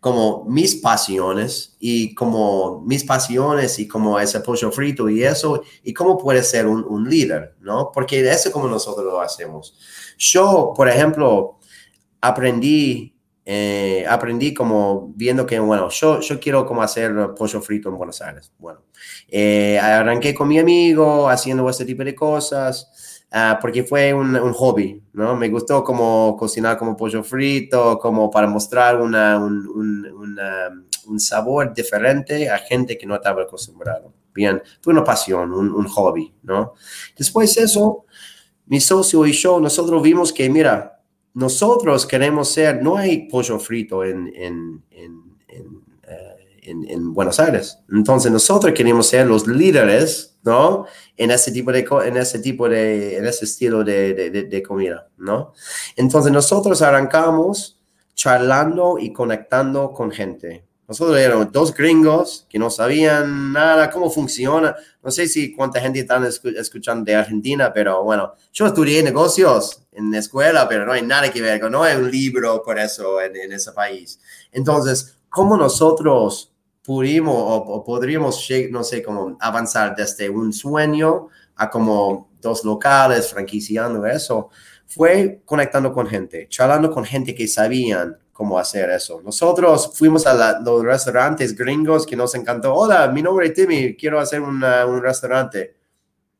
como 0.00 0.44
mis 0.46 0.76
pasiones 0.76 1.76
y 1.78 2.14
como 2.14 2.80
mis 2.86 3.04
pasiones 3.04 3.78
y 3.78 3.86
como 3.86 4.18
ese 4.18 4.40
pollo 4.40 4.72
frito 4.72 5.10
y 5.10 5.22
eso 5.22 5.62
y 5.84 5.92
cómo 5.92 6.16
puede 6.16 6.42
ser 6.42 6.66
un, 6.66 6.84
un 6.84 7.08
líder, 7.08 7.54
¿no? 7.60 7.92
Porque 7.92 8.26
eso 8.28 8.50
como 8.50 8.66
nosotros 8.66 9.04
lo 9.04 9.20
hacemos. 9.20 9.76
Yo, 10.18 10.72
por 10.74 10.88
ejemplo, 10.88 11.58
aprendí, 12.22 13.14
eh, 13.44 14.06
aprendí 14.08 14.54
como 14.54 15.12
viendo 15.14 15.44
que, 15.44 15.58
bueno, 15.58 15.90
yo, 15.90 16.20
yo 16.20 16.40
quiero 16.40 16.64
como 16.64 16.82
hacer 16.82 17.12
pollo 17.36 17.60
frito 17.60 17.90
en 17.90 17.98
Buenos 17.98 18.22
Aires. 18.22 18.52
Bueno, 18.58 18.80
eh, 19.28 19.78
arranqué 19.78 20.34
con 20.34 20.48
mi 20.48 20.58
amigo 20.58 21.28
haciendo 21.28 21.68
este 21.68 21.84
tipo 21.84 22.02
de 22.02 22.14
cosas. 22.14 23.18
Uh, 23.34 23.58
porque 23.62 23.82
fue 23.82 24.12
un, 24.12 24.52
hobby, 24.52 25.02
¿no? 25.14 25.34
Me 25.34 25.48
gustó 25.48 25.82
como 25.82 26.36
cocinar 26.38 26.76
como 26.76 26.94
pollo 26.94 27.24
frito, 27.24 27.98
como 27.98 28.30
para 28.30 28.46
mostrar 28.46 29.00
una, 29.00 29.38
un, 29.38 29.66
un, 31.06 31.18
sabor 31.18 31.72
diferente 31.72 32.50
a 32.50 32.58
gente 32.58 32.98
que 32.98 33.06
no 33.06 33.14
estaba 33.14 33.44
acostumbrado. 33.44 34.12
Bien, 34.34 34.62
fue 34.82 34.92
una 34.92 35.02
pasión, 35.02 35.50
un, 35.50 35.88
hobby, 35.88 36.30
¿no? 36.42 36.74
Después 37.16 37.54
de 37.54 37.62
eso, 37.62 38.04
mi 38.66 38.82
socio 38.82 39.24
y 39.24 39.32
yo, 39.32 39.58
nosotros 39.60 40.02
vimos 40.02 40.30
que, 40.30 40.50
mira, 40.50 41.01
nosotros 41.34 42.06
queremos 42.06 42.48
ser, 42.48 42.82
no 42.82 42.96
hay 42.96 43.28
pollo 43.28 43.58
frito 43.58 44.04
en, 44.04 44.32
en, 44.34 44.82
en, 44.90 45.22
en, 45.48 46.84
eh, 46.88 46.96
Buenos 46.98 47.40
Aires. 47.40 47.78
Entonces 47.90 48.30
nosotros 48.30 48.72
queremos 48.74 49.06
ser 49.06 49.26
los 49.26 49.46
líderes, 49.46 50.38
¿no? 50.42 50.86
En 51.16 51.30
ese 51.30 51.52
tipo 51.52 51.72
de, 51.72 51.86
en 52.04 52.16
ese 52.16 52.38
tipo 52.38 52.68
de, 52.68 53.16
en 53.16 53.26
ese 53.26 53.44
estilo 53.44 53.82
de, 53.84 54.14
de, 54.14 54.42
de 54.44 54.62
comida, 54.62 55.08
¿no? 55.16 55.52
Entonces 55.96 56.32
nosotros 56.32 56.82
arrancamos 56.82 57.80
charlando 58.14 58.98
y 58.98 59.12
conectando 59.12 59.92
con 59.92 60.10
gente. 60.10 60.64
Nosotros 60.92 61.16
éramos 61.16 61.50
dos 61.50 61.72
gringos 61.72 62.46
que 62.50 62.58
no 62.58 62.68
sabían 62.68 63.50
nada 63.50 63.88
cómo 63.88 64.10
funciona. 64.10 64.76
No 65.02 65.10
sé 65.10 65.26
si 65.26 65.56
cuánta 65.56 65.80
gente 65.80 66.00
están 66.00 66.22
escuchando 66.24 67.02
de 67.06 67.14
Argentina, 67.14 67.72
pero 67.72 68.04
bueno, 68.04 68.34
yo 68.52 68.66
estudié 68.66 69.02
negocios 69.02 69.84
en 69.90 70.10
la 70.10 70.18
escuela, 70.18 70.68
pero 70.68 70.84
no 70.84 70.92
hay 70.92 71.00
nada 71.00 71.32
que 71.32 71.40
ver, 71.40 71.70
no 71.70 71.82
hay 71.82 71.96
un 71.96 72.10
libro 72.10 72.62
por 72.62 72.78
eso 72.78 73.22
en, 73.22 73.50
ese 73.50 73.72
país. 73.72 74.20
Entonces, 74.52 75.16
¿cómo 75.30 75.56
nosotros 75.56 76.52
pudimos 76.84 77.36
o, 77.38 77.82
podríamos, 77.82 78.46
no 78.70 78.84
sé, 78.84 79.02
cómo 79.02 79.38
avanzar 79.40 79.96
desde 79.96 80.28
un 80.28 80.52
sueño 80.52 81.28
a 81.56 81.70
como 81.70 82.28
dos 82.38 82.66
locales, 82.66 83.30
franquiciando 83.30 84.04
eso? 84.04 84.50
Fue 84.86 85.40
conectando 85.46 85.90
con 85.90 86.06
gente, 86.06 86.48
charlando 86.50 86.90
con 86.90 87.06
gente 87.06 87.34
que 87.34 87.48
sabían 87.48 88.18
cómo 88.32 88.58
hacer 88.58 88.90
eso. 88.90 89.20
Nosotros 89.22 89.92
fuimos 89.94 90.26
a 90.26 90.60
los 90.60 90.82
restaurantes 90.82 91.54
gringos 91.54 92.06
que 92.06 92.16
nos 92.16 92.34
encantó. 92.34 92.74
Hola, 92.74 93.08
mi 93.08 93.22
nombre 93.22 93.46
es 93.46 93.54
Timmy, 93.54 93.94
quiero 93.94 94.18
hacer 94.18 94.40
un 94.40 94.62
restaurante. 95.02 95.76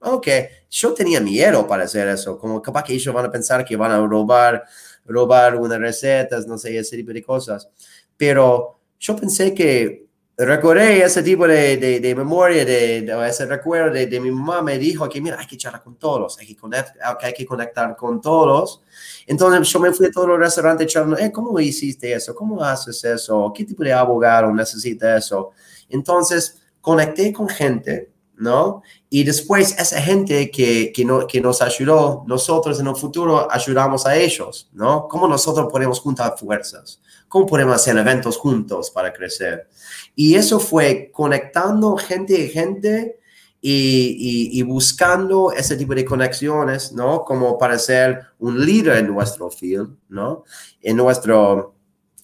Ok, 0.00 0.26
yo 0.68 0.94
tenía 0.94 1.20
miedo 1.20 1.66
para 1.66 1.84
hacer 1.84 2.08
eso, 2.08 2.36
como 2.36 2.60
capaz 2.60 2.82
que 2.82 2.94
ellos 2.94 3.14
van 3.14 3.26
a 3.26 3.30
pensar 3.30 3.64
que 3.64 3.76
van 3.76 3.92
a 3.92 4.04
robar, 4.04 4.64
robar 5.04 5.54
unas 5.54 5.78
recetas, 5.78 6.46
no 6.46 6.58
sé, 6.58 6.76
ese 6.76 6.96
tipo 6.96 7.12
de 7.12 7.22
cosas. 7.22 7.68
Pero 8.16 8.80
yo 8.98 9.14
pensé 9.14 9.54
que 9.54 10.06
recordé 10.46 11.02
ese 11.04 11.22
tipo 11.22 11.46
de, 11.46 11.76
de, 11.76 12.14
memoria, 12.14 12.64
de, 12.64 12.98
ese 13.28 13.46
recuerdo 13.46 13.92
de, 13.92 14.20
mi 14.20 14.30
mamá 14.30 14.62
me 14.62 14.78
dijo 14.78 15.08
que, 15.08 15.20
mira, 15.20 15.38
hay 15.38 15.46
que 15.46 15.56
charlar 15.56 15.82
con 15.82 15.96
todos, 15.96 16.38
hay 16.38 16.46
que, 16.46 16.56
conectar, 16.56 16.94
hay 17.20 17.32
que 17.32 17.44
conectar 17.44 17.96
con 17.96 18.20
todos. 18.20 18.82
Entonces 19.26 19.68
yo 19.68 19.80
me 19.80 19.92
fui 19.92 20.06
a 20.06 20.10
todos 20.10 20.28
los 20.28 20.38
restaurantes 20.38 20.86
charlando, 20.86 21.18
eh, 21.18 21.30
¿cómo 21.32 21.58
hiciste 21.60 22.12
eso? 22.12 22.34
¿Cómo 22.34 22.62
haces 22.62 23.04
eso? 23.04 23.52
¿Qué 23.54 23.64
tipo 23.64 23.82
de 23.82 23.92
abogado 23.92 24.52
necesita 24.52 25.16
eso? 25.16 25.50
Entonces 25.88 26.62
conecté 26.80 27.32
con 27.32 27.48
gente, 27.48 28.11
¿no? 28.42 28.82
Y 29.08 29.22
después 29.22 29.78
esa 29.78 30.02
gente 30.02 30.50
que, 30.50 30.92
que, 30.92 31.04
no, 31.04 31.28
que 31.28 31.40
nos 31.40 31.62
ayudó, 31.62 32.24
nosotros 32.26 32.80
en 32.80 32.88
el 32.88 32.96
futuro 32.96 33.46
ayudamos 33.48 34.04
a 34.04 34.16
ellos, 34.16 34.68
¿no? 34.72 35.06
¿Cómo 35.06 35.28
nosotros 35.28 35.68
podemos 35.70 36.00
juntar 36.00 36.36
fuerzas? 36.36 37.00
¿Cómo 37.28 37.46
podemos 37.46 37.76
hacer 37.76 37.96
eventos 37.96 38.36
juntos 38.36 38.90
para 38.90 39.12
crecer? 39.12 39.68
Y 40.16 40.34
eso 40.34 40.58
fue 40.58 41.10
conectando 41.12 41.96
gente 41.96 42.34
y 42.34 42.48
gente 42.48 43.20
y, 43.60 44.58
y, 44.58 44.62
buscando 44.62 45.52
ese 45.52 45.76
tipo 45.76 45.94
de 45.94 46.04
conexiones, 46.04 46.92
¿no? 46.92 47.24
Como 47.24 47.56
para 47.56 47.78
ser 47.78 48.22
un 48.40 48.66
líder 48.66 48.96
en 48.96 49.06
nuestro 49.06 49.50
field, 49.50 49.96
¿no? 50.08 50.42
En 50.80 50.96
nuestro, 50.96 51.76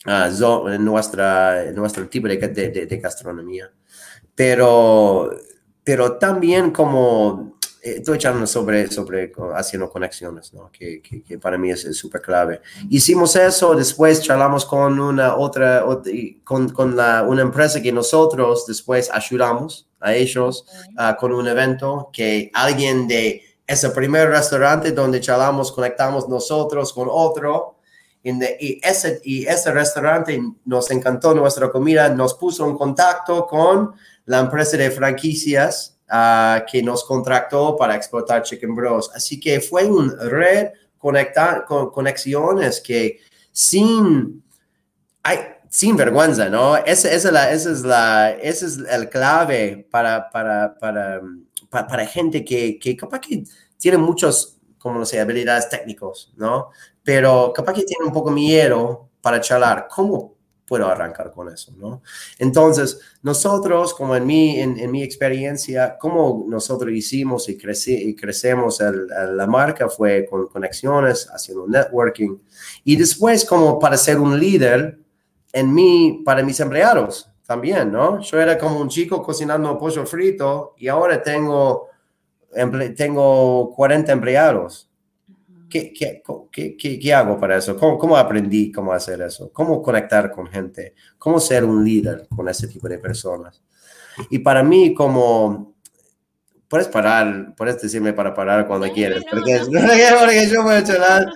uh, 0.05 0.69
en 0.69 0.85
nuestra, 0.85 1.65
en 1.65 1.77
nuestro 1.77 2.09
tipo 2.09 2.27
de, 2.27 2.39
de, 2.39 2.87
de 2.87 2.99
gastronomía. 2.99 3.71
Pero, 4.35 5.31
pero 5.89 6.19
también 6.19 6.71
como 6.71 7.55
estoy 7.81 8.17
echando 8.17 8.47
sobre, 8.47 8.89
sobre 8.89 9.33
haciendo 9.55 9.89
conexiones, 9.89 10.53
¿no? 10.53 10.71
que, 10.71 11.01
que, 11.01 11.39
para 11.39 11.57
mí 11.57 11.71
es 11.71 11.97
súper 11.97 12.21
clave. 12.21 12.61
Hicimos 12.91 13.35
eso, 13.37 13.75
después 13.75 14.21
charlamos 14.21 14.67
con 14.67 15.01
una 15.01 15.37
otra, 15.37 15.83
con, 16.45 16.69
con 16.69 16.95
la, 16.95 17.23
una 17.23 17.41
empresa 17.41 17.81
que 17.81 17.91
nosotros 17.91 18.67
después 18.67 19.11
ayudamos 19.11 19.89
a 19.99 20.13
ellos 20.13 20.67
uh, 20.99 21.19
con 21.19 21.33
un 21.33 21.49
evento 21.49 22.11
que 22.13 22.51
alguien 22.53 23.09
de 23.09 23.43
ese 23.67 23.89
primer 23.89 24.29
restaurante 24.29 24.93
donde 24.93 25.23
charlamos, 25.23 25.73
conectamos 25.73 26.29
nosotros 26.29 26.93
con 26.93 27.09
otro. 27.11 27.77
y, 28.23 28.79
ese, 28.87 29.23
y 29.25 29.47
ese 29.47 29.73
restaurante 29.73 30.39
nos 30.67 30.91
encantó 30.91 31.33
nuestra 31.33 31.71
comida, 31.71 32.11
nos 32.11 32.35
puso 32.35 32.69
en 32.69 32.77
contacto 32.77 33.47
con 33.47 33.95
la 34.29 34.41
empresa 34.41 34.77
de 34.77 34.91
franquicias 34.91 35.99
que 36.71 36.83
nos 36.83 37.05
contrató 37.05 37.77
para 37.77 37.97
explotar 37.97 38.43
Chicken 38.43 38.75
Bros. 38.75 39.11
Así 39.15 39.41
que 39.41 39.61
fue 39.61 39.87
un 39.87 40.15
red 40.19 40.69
conectar 40.99 41.65
con 41.65 41.91
conexiones 41.91 42.81
que 42.81 43.21
sin, 43.51 44.43
hay, 45.23 45.39
sin 45.71 45.97
vergüenza, 45.97 46.49
¿no? 46.51 46.77
Esa, 46.77 47.11
esa, 47.11 47.31
la, 47.31 47.51
esa, 47.51 47.71
es 47.71 47.83
la, 47.83 48.31
ese 48.33 48.67
es 48.67 48.79
el 48.79 49.09
clave 49.09 49.89
para, 49.91 50.29
para, 50.29 50.77
para, 50.79 51.23
para, 51.71 52.07
gente 52.07 52.45
que, 52.45 52.79
que 52.79 52.97
capaz 52.97 53.21
que 53.21 53.45
tiene 53.79 53.97
muchos, 53.97 54.59
como 54.77 54.99
no 54.99 55.07
sé, 55.07 55.21
habilidades 55.21 55.71
técnicos, 55.71 56.35
¿no? 56.37 56.69
Pero 57.03 57.51
capaz 57.55 57.73
que 57.73 57.85
tiene 57.85 58.05
un 58.05 58.13
poco 58.13 58.31
miedo 58.31 59.09
para 59.23 59.41
charlar. 59.41 59.89
¿Cómo 59.89 60.38
puedo 60.69 60.87
arrancar 60.87 61.33
con 61.33 61.49
eso, 61.49 61.73
¿no? 61.77 62.03
Entonces, 62.39 63.01
nosotros, 63.23 63.95
como 63.95 64.15
en 64.15 64.27
mi, 64.27 64.61
en, 64.61 64.91
mi 64.91 65.03
experiencia, 65.03 65.97
como 65.99 66.45
nosotros 66.47 66.93
hicimos 66.93 67.49
y, 67.49 67.59
y 67.59 68.15
crecemos 68.15 68.79
la 68.81 69.47
marca 69.47 69.89
fue 69.89 70.27
con 70.27 70.47
conexiones, 70.49 71.29
haciendo 71.33 71.67
networking, 71.67 72.37
y 72.85 72.97
después 72.97 73.47
como 73.47 73.79
para 73.79 73.97
ser 73.97 74.19
un 74.19 74.39
líder 74.39 74.99
en 75.53 75.73
mí, 75.73 76.23
para 76.25 76.43
mis 76.43 76.61
empleados 76.61 77.31
también, 77.47 77.91
¿no? 77.91 78.21
Yo 78.21 78.39
era 78.39 78.59
como 78.59 78.79
un 78.79 78.91
chico 78.91 79.23
cocinando 79.23 79.79
pollo 79.79 80.05
frito 80.05 80.75
y 80.77 80.89
ahora 80.89 81.23
tengo, 81.23 81.89
tengo 82.95 83.73
40 83.75 84.13
empleados 84.13 84.88
¿Qué, 85.69 85.93
qué, 85.93 86.23
qué, 86.51 86.99
qué, 86.99 87.15
hago 87.15 87.39
para 87.39 87.57
eso? 87.57 87.77
¿Cómo, 87.77 87.99
¿Cómo, 87.99 88.17
aprendí 88.17 88.73
cómo 88.73 88.93
hacer 88.93 89.21
eso? 89.23 89.53
¿Cómo 89.53 89.83
conectar 89.83 90.31
con 90.31 90.47
gente? 90.47 90.95
¿Cómo 91.19 91.39
ser 91.41 91.65
un 91.65 91.85
líder 91.85 92.27
con 92.35 92.49
ese 92.49 92.69
tipo 92.69 92.89
de 92.89 92.99
personas? 92.99 93.63
Y 94.31 94.39
para 94.41 94.63
mí, 94.63 94.95
como... 94.95 95.77
Puedes 96.69 96.89
parar, 96.89 97.55
puedes 97.57 97.81
decirme 97.81 98.13
para 98.13 98.35
parar 98.35 98.67
cuando 98.67 98.93
quieres, 98.93 99.25
porque, 99.31 99.59
porque, 100.21 100.49
yo 100.53 100.63
voy 100.63 100.75
a 100.75 100.79
hablar 100.79 101.33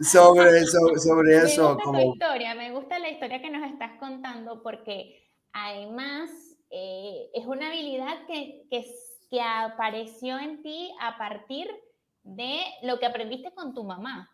sobre, 0.00 0.64
sobre, 0.66 0.98
sobre 0.98 1.36
eso. 1.36 1.62
Me 1.62 1.74
gusta 1.74 1.84
como... 1.84 2.12
historia, 2.12 2.54
me 2.54 2.72
gusta 2.72 2.98
la 2.98 3.10
historia 3.10 3.40
que 3.40 3.50
nos 3.50 3.70
estás 3.70 3.92
contando 3.98 4.62
porque 4.62 5.22
además 5.52 6.30
eh, 6.70 7.30
es 7.34 7.46
una 7.46 7.68
habilidad 7.68 8.26
que, 8.26 8.64
que, 8.70 8.84
que 9.30 9.40
apareció 9.40 10.38
en 10.38 10.62
ti 10.62 10.90
a 11.00 11.18
partir 11.18 11.66
de 11.66 11.91
lo 12.24 12.98
que 12.98 13.06
aprendiste 13.06 13.52
con 13.52 13.74
tu 13.74 13.84
mamá. 13.84 14.30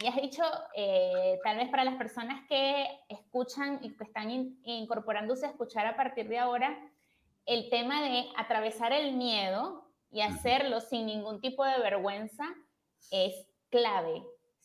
Y 0.00 0.06
has 0.06 0.16
dicho, 0.16 0.44
eh, 0.76 1.38
tal 1.42 1.56
vez 1.56 1.68
para 1.70 1.84
las 1.84 1.96
personas 1.96 2.46
que 2.48 2.86
escuchan 3.08 3.80
y 3.82 3.96
que 3.96 4.04
están 4.04 4.30
incorporándose 4.30 5.46
a 5.46 5.50
escuchar 5.50 5.86
a 5.86 5.96
partir 5.96 6.28
de 6.28 6.38
ahora, 6.38 6.78
el 7.46 7.68
tema 7.68 8.02
de 8.02 8.26
atravesar 8.36 8.92
el 8.92 9.16
miedo 9.16 9.90
y 10.10 10.20
hacerlo 10.20 10.80
sin 10.80 11.06
ningún 11.06 11.40
tipo 11.40 11.64
de 11.64 11.78
vergüenza 11.80 12.44
es 13.10 13.34
clave, 13.70 14.22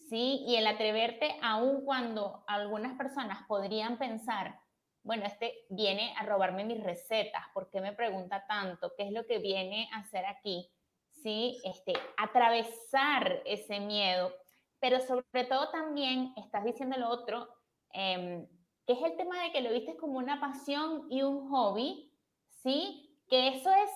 ¿sí? 0.10 0.44
Y 0.46 0.56
el 0.56 0.68
atreverte, 0.68 1.36
aun 1.42 1.84
cuando 1.84 2.44
algunas 2.48 2.96
personas 2.98 3.40
podrían 3.48 3.98
pensar, 3.98 4.60
bueno, 5.02 5.26
este 5.26 5.66
viene 5.70 6.14
a 6.18 6.26
robarme 6.26 6.64
mis 6.64 6.84
recetas, 6.84 7.44
¿por 7.54 7.70
qué 7.70 7.82
me 7.82 7.94
pregunta 7.94 8.46
tanto? 8.48 8.94
¿Qué 8.96 9.04
es 9.04 9.12
lo 9.12 9.26
que 9.26 9.40
viene 9.40 9.90
a 9.94 10.00
hacer 10.00 10.26
aquí? 10.26 10.70
¿Sí? 11.24 11.62
Este, 11.64 11.94
atravesar 12.18 13.42
ese 13.46 13.80
miedo, 13.80 14.34
pero 14.80 15.00
sobre 15.00 15.46
todo 15.46 15.70
también 15.70 16.34
estás 16.36 16.66
diciendo 16.66 16.98
lo 16.98 17.10
otro, 17.10 17.48
em, 17.94 18.46
que 18.86 18.94
es 18.94 19.02
el 19.02 19.16
tema 19.16 19.42
de 19.42 19.52
que 19.54 19.62
lo 19.62 19.72
viste 19.72 19.96
como 19.96 20.18
una 20.18 20.42
pasión 20.42 21.08
y 21.10 21.22
un 21.22 21.50
hobby, 21.50 22.12
¿sí? 22.62 23.18
Que 23.30 23.48
eso 23.48 23.72
es, 23.72 23.90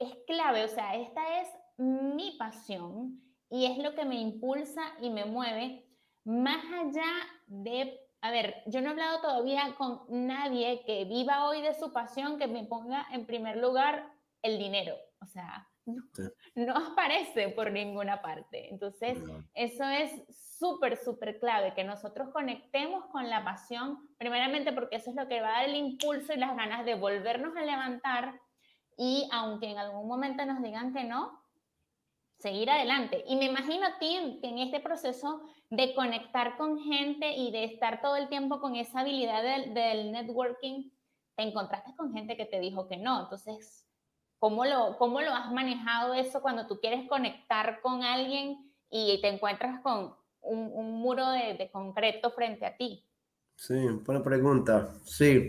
es 0.00 0.16
clave, 0.26 0.64
o 0.64 0.68
sea, 0.68 0.96
esta 0.96 1.40
es 1.40 1.48
mi 1.76 2.36
pasión 2.36 3.22
y 3.48 3.66
es 3.66 3.78
lo 3.78 3.94
que 3.94 4.04
me 4.04 4.16
impulsa 4.16 4.82
y 5.00 5.10
me 5.10 5.24
mueve, 5.24 5.86
más 6.24 6.64
allá 6.72 7.06
de, 7.46 8.00
a 8.20 8.32
ver, 8.32 8.62
yo 8.66 8.80
no 8.80 8.88
he 8.88 8.90
hablado 8.90 9.20
todavía 9.20 9.74
con 9.76 10.02
nadie 10.08 10.82
que 10.84 11.04
viva 11.04 11.48
hoy 11.48 11.62
de 11.62 11.74
su 11.74 11.92
pasión 11.92 12.38
que 12.38 12.48
me 12.48 12.64
ponga 12.64 13.06
en 13.12 13.26
primer 13.26 13.58
lugar 13.58 14.12
el 14.42 14.58
dinero, 14.58 14.96
o 15.20 15.26
sea, 15.26 15.71
no, 16.54 16.76
aparece 16.76 17.48
por 17.50 17.70
ninguna 17.70 18.22
parte. 18.22 18.68
Entonces, 18.70 19.18
eso 19.54 19.84
es 19.84 20.12
súper, 20.58 20.96
súper 20.96 21.38
clave, 21.40 21.74
que 21.74 21.84
nosotros 21.84 22.28
conectemos 22.32 23.06
con 23.06 23.28
la 23.28 23.44
pasión, 23.44 24.08
primeramente 24.18 24.72
porque 24.72 24.96
eso 24.96 25.10
es 25.10 25.16
lo 25.16 25.28
que 25.28 25.40
va 25.40 25.48
a 25.48 25.60
dar 25.60 25.68
el 25.68 25.76
impulso 25.76 26.32
y 26.32 26.36
las 26.36 26.56
ganas 26.56 26.84
de 26.84 26.94
volvernos 26.94 27.56
a 27.56 27.62
levantar 27.62 28.40
y 28.96 29.28
aunque 29.32 29.70
en 29.70 29.78
algún 29.78 30.06
momento 30.06 30.44
nos 30.44 30.62
digan 30.62 30.92
que 30.92 31.04
no, 31.04 31.42
seguir 32.38 32.70
adelante. 32.70 33.24
Y 33.26 33.36
me 33.36 33.46
imagino 33.46 33.86
a 33.86 33.98
ti 33.98 34.38
que 34.40 34.48
en 34.48 34.58
este 34.58 34.80
proceso 34.80 35.42
de 35.70 35.94
conectar 35.94 36.56
con 36.56 36.78
gente 36.78 37.32
y 37.32 37.50
de 37.50 37.64
estar 37.64 38.02
todo 38.02 38.16
el 38.16 38.28
tiempo 38.28 38.60
con 38.60 38.76
esa 38.76 39.00
habilidad 39.00 39.42
del, 39.42 39.74
del 39.74 40.12
networking, 40.12 40.90
te 41.36 41.44
encontraste 41.44 41.94
con 41.96 42.12
gente 42.12 42.36
que 42.36 42.44
te 42.44 42.60
dijo 42.60 42.88
que 42.88 42.96
no. 42.96 43.22
Entonces, 43.22 43.86
¿Cómo 44.42 44.64
lo, 44.64 44.98
¿Cómo 44.98 45.20
lo 45.20 45.32
has 45.32 45.52
manejado 45.52 46.14
eso 46.14 46.42
cuando 46.42 46.66
tú 46.66 46.80
quieres 46.80 47.08
conectar 47.08 47.80
con 47.80 48.02
alguien 48.02 48.58
y 48.90 49.20
te 49.20 49.28
encuentras 49.28 49.80
con 49.82 50.16
un, 50.40 50.68
un 50.74 50.94
muro 50.94 51.30
de, 51.30 51.54
de, 51.54 51.70
concreto 51.70 52.32
frente 52.32 52.66
a 52.66 52.76
ti? 52.76 53.04
Sí, 53.54 53.76
buena 54.04 54.20
pregunta. 54.20 54.88
Sí. 55.04 55.48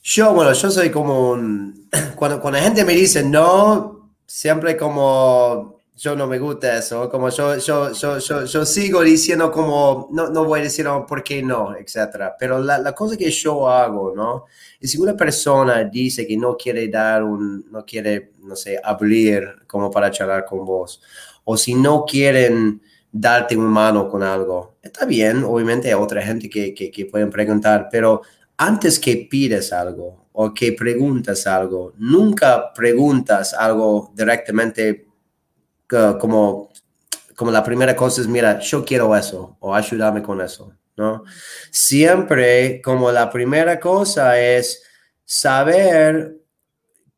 Yo, 0.00 0.32
bueno, 0.32 0.52
yo 0.52 0.70
soy 0.70 0.92
como 0.92 1.32
un... 1.32 1.90
Cuando, 2.14 2.40
cuando 2.40 2.60
la 2.60 2.66
gente 2.66 2.84
me 2.84 2.92
dice 2.92 3.24
no, 3.24 4.12
siempre 4.26 4.76
como 4.76 5.77
yo 5.98 6.14
no 6.14 6.28
me 6.28 6.38
gusta 6.38 6.78
eso, 6.78 7.10
como 7.10 7.28
yo, 7.28 7.58
yo, 7.58 7.92
yo, 7.92 8.18
yo, 8.18 8.44
yo 8.44 8.64
sigo 8.64 9.02
diciendo 9.02 9.50
como, 9.50 10.08
no, 10.12 10.30
no 10.30 10.44
voy 10.44 10.60
a 10.60 10.62
decir 10.62 10.86
oh, 10.86 11.04
por 11.04 11.24
qué 11.24 11.42
no, 11.42 11.74
etcétera. 11.76 12.36
Pero 12.38 12.60
la, 12.60 12.78
la, 12.78 12.92
cosa 12.92 13.16
que 13.16 13.28
yo 13.32 13.68
hago, 13.68 14.14
¿no? 14.14 14.44
Es 14.78 14.92
si 14.92 14.98
una 14.98 15.16
persona 15.16 15.82
dice 15.82 16.24
que 16.24 16.36
no 16.36 16.56
quiere 16.56 16.86
dar 16.86 17.24
un, 17.24 17.66
no 17.72 17.84
quiere, 17.84 18.30
no 18.42 18.54
sé, 18.54 18.80
abrir 18.82 19.42
como 19.66 19.90
para 19.90 20.12
charlar 20.12 20.44
con 20.44 20.64
vos, 20.64 21.02
o 21.42 21.56
si 21.56 21.74
no 21.74 22.04
quieren 22.04 22.80
darte 23.10 23.56
una 23.56 23.68
mano 23.68 24.08
con 24.08 24.22
algo, 24.22 24.76
está 24.80 25.04
bien, 25.04 25.42
obviamente 25.42 25.88
hay 25.88 25.94
otra 25.94 26.22
gente 26.22 26.48
que, 26.48 26.72
que, 26.74 26.92
que 26.92 27.06
pueden 27.06 27.30
preguntar, 27.30 27.88
pero 27.90 28.22
antes 28.56 29.00
que 29.00 29.26
pides 29.28 29.72
algo 29.72 30.28
o 30.32 30.54
que 30.54 30.72
preguntas 30.74 31.44
algo, 31.48 31.92
nunca 31.98 32.72
preguntas 32.72 33.52
algo 33.52 34.12
directamente 34.14 35.07
como, 35.88 36.70
como 37.34 37.50
la 37.50 37.64
primera 37.64 37.96
cosa 37.96 38.20
es, 38.20 38.28
mira, 38.28 38.58
yo 38.60 38.84
quiero 38.84 39.14
eso 39.16 39.56
o 39.60 39.74
ayúdame 39.74 40.22
con 40.22 40.40
eso, 40.40 40.72
¿no? 40.96 41.24
Siempre 41.70 42.82
como 42.82 43.10
la 43.10 43.30
primera 43.30 43.80
cosa 43.80 44.38
es 44.40 44.82
saber 45.24 46.36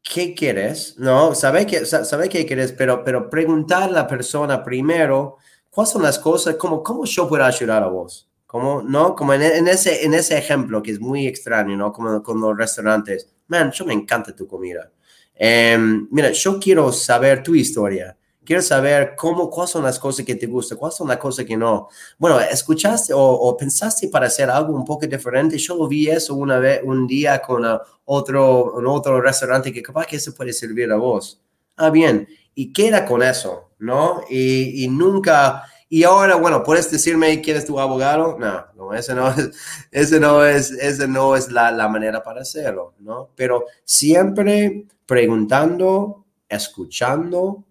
qué 0.03 0.35
quieres, 0.35 0.95
¿no? 0.99 1.35
Saber, 1.35 1.67
que, 1.67 1.85
saber 1.85 2.29
qué 2.29 2.47
quieres, 2.47 2.73
pero, 2.73 3.05
pero 3.05 3.29
preguntar 3.29 3.85
a 3.85 3.91
la 3.91 4.07
persona 4.07 4.65
primero 4.65 5.37
cuáles 5.71 5.93
son 5.93 6.03
las 6.03 6.19
cosas, 6.19 6.57
como, 6.57 6.83
cómo 6.83 7.05
yo 7.05 7.29
puedo 7.29 7.45
ayudar 7.45 7.83
a 7.83 7.89
vos. 7.89 8.29
Como, 8.47 8.83
¿no? 8.83 9.15
Como 9.15 9.33
en, 9.33 9.43
en, 9.43 9.69
ese, 9.69 10.05
en 10.05 10.13
ese 10.15 10.37
ejemplo 10.37 10.83
que 10.83 10.91
es 10.91 11.01
muy 11.01 11.29
extraño, 11.29 11.77
¿no? 11.77 11.93
Como 11.93 12.21
con 12.21 12.41
los 12.41 12.57
restaurantes. 12.57 13.29
Man, 13.47 13.71
yo 13.71 13.85
me 13.85 13.95
encanta 13.95 14.35
tu 14.35 14.49
comida. 14.49 14.91
Em, 15.35 16.09
mira, 16.11 16.33
yo 16.33 16.59
quiero 16.59 16.93
saber 16.93 17.43
tu 17.43 17.55
historia. 17.55 18.17
Quiero 18.51 18.63
saber 18.65 19.15
cómo, 19.15 19.49
cuáles 19.49 19.71
son 19.71 19.85
las 19.85 19.97
cosas 19.97 20.27
que 20.27 20.35
te 20.35 20.49
gustan, 20.49 20.77
cuáles 20.77 20.97
son 20.97 21.07
las 21.07 21.19
cosas 21.19 21.45
que 21.45 21.57
no. 21.57 21.89
Bueno, 22.19 22.41
escuchaste 22.41 23.13
o, 23.15 23.57
pensaste 23.57 24.09
para 24.09 24.27
hacer 24.27 24.51
algo 24.51 24.75
un 24.75 24.85
poco 24.85 25.07
diferente. 25.07 25.57
Yo 25.57 25.87
vi 25.87 26.09
eso 26.09 26.35
una 26.35 26.59
vez, 26.59 26.81
un 26.83 27.07
día 27.07 27.41
con 27.41 27.65
uh, 27.65 27.79
otro, 28.07 28.73
un 28.75 28.89
otro 28.89 29.21
restaurante 29.21 29.73
que 29.73 29.81
capaz 29.81 30.05
que 30.05 30.19
se 30.19 30.33
puede 30.33 30.53
servir 30.53 30.91
a 30.91 30.97
vos. 30.97 31.41
Ah, 31.77 31.91
bien. 31.91 32.27
Y 32.53 32.73
queda 32.73 33.07
con 33.07 33.23
eso, 33.23 33.71
¿no? 33.79 34.23
Y, 34.29 34.83
y 34.85 34.89
nunca, 34.89 35.63
y 35.89 36.03
ahora, 36.03 36.35
bueno, 36.35 36.65
puedes 36.65 36.91
decirme 36.91 37.41
quién 37.41 37.57
es 37.57 37.67
tu 37.67 37.79
abogado. 37.79 38.37
No, 38.37 38.67
no, 38.75 38.93
ese 38.93 39.15
no 39.15 39.29
es, 39.29 39.53
ese 39.93 40.19
no 40.19 40.45
es, 40.45 40.73
ese 40.73 41.07
no 41.07 41.37
es 41.37 41.53
la, 41.53 41.71
la 41.71 41.87
manera 41.87 42.21
para 42.21 42.41
hacerlo, 42.41 42.95
¿no? 42.99 43.31
Pero 43.37 43.67
siempre 43.85 44.87
preguntando, 45.07 46.25
escuchando 46.49 47.65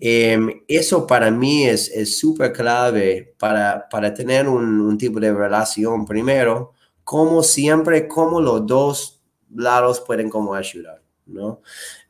Em, 0.00 0.62
eso 0.68 1.06
para 1.06 1.30
mí 1.30 1.66
es 1.66 2.18
súper 2.18 2.52
clave 2.52 3.34
para, 3.38 3.88
para 3.88 4.14
tener 4.14 4.48
un, 4.48 4.80
un, 4.80 4.96
tipo 4.98 5.18
de 5.20 5.32
relación. 5.32 6.04
Primero, 6.06 6.72
como 7.04 7.42
siempre, 7.42 8.06
como 8.06 8.40
los 8.40 8.66
dos 8.66 9.22
lados 9.54 10.00
pueden 10.00 10.28
como 10.28 10.54
ayudar, 10.54 11.02
¿no? 11.26 11.62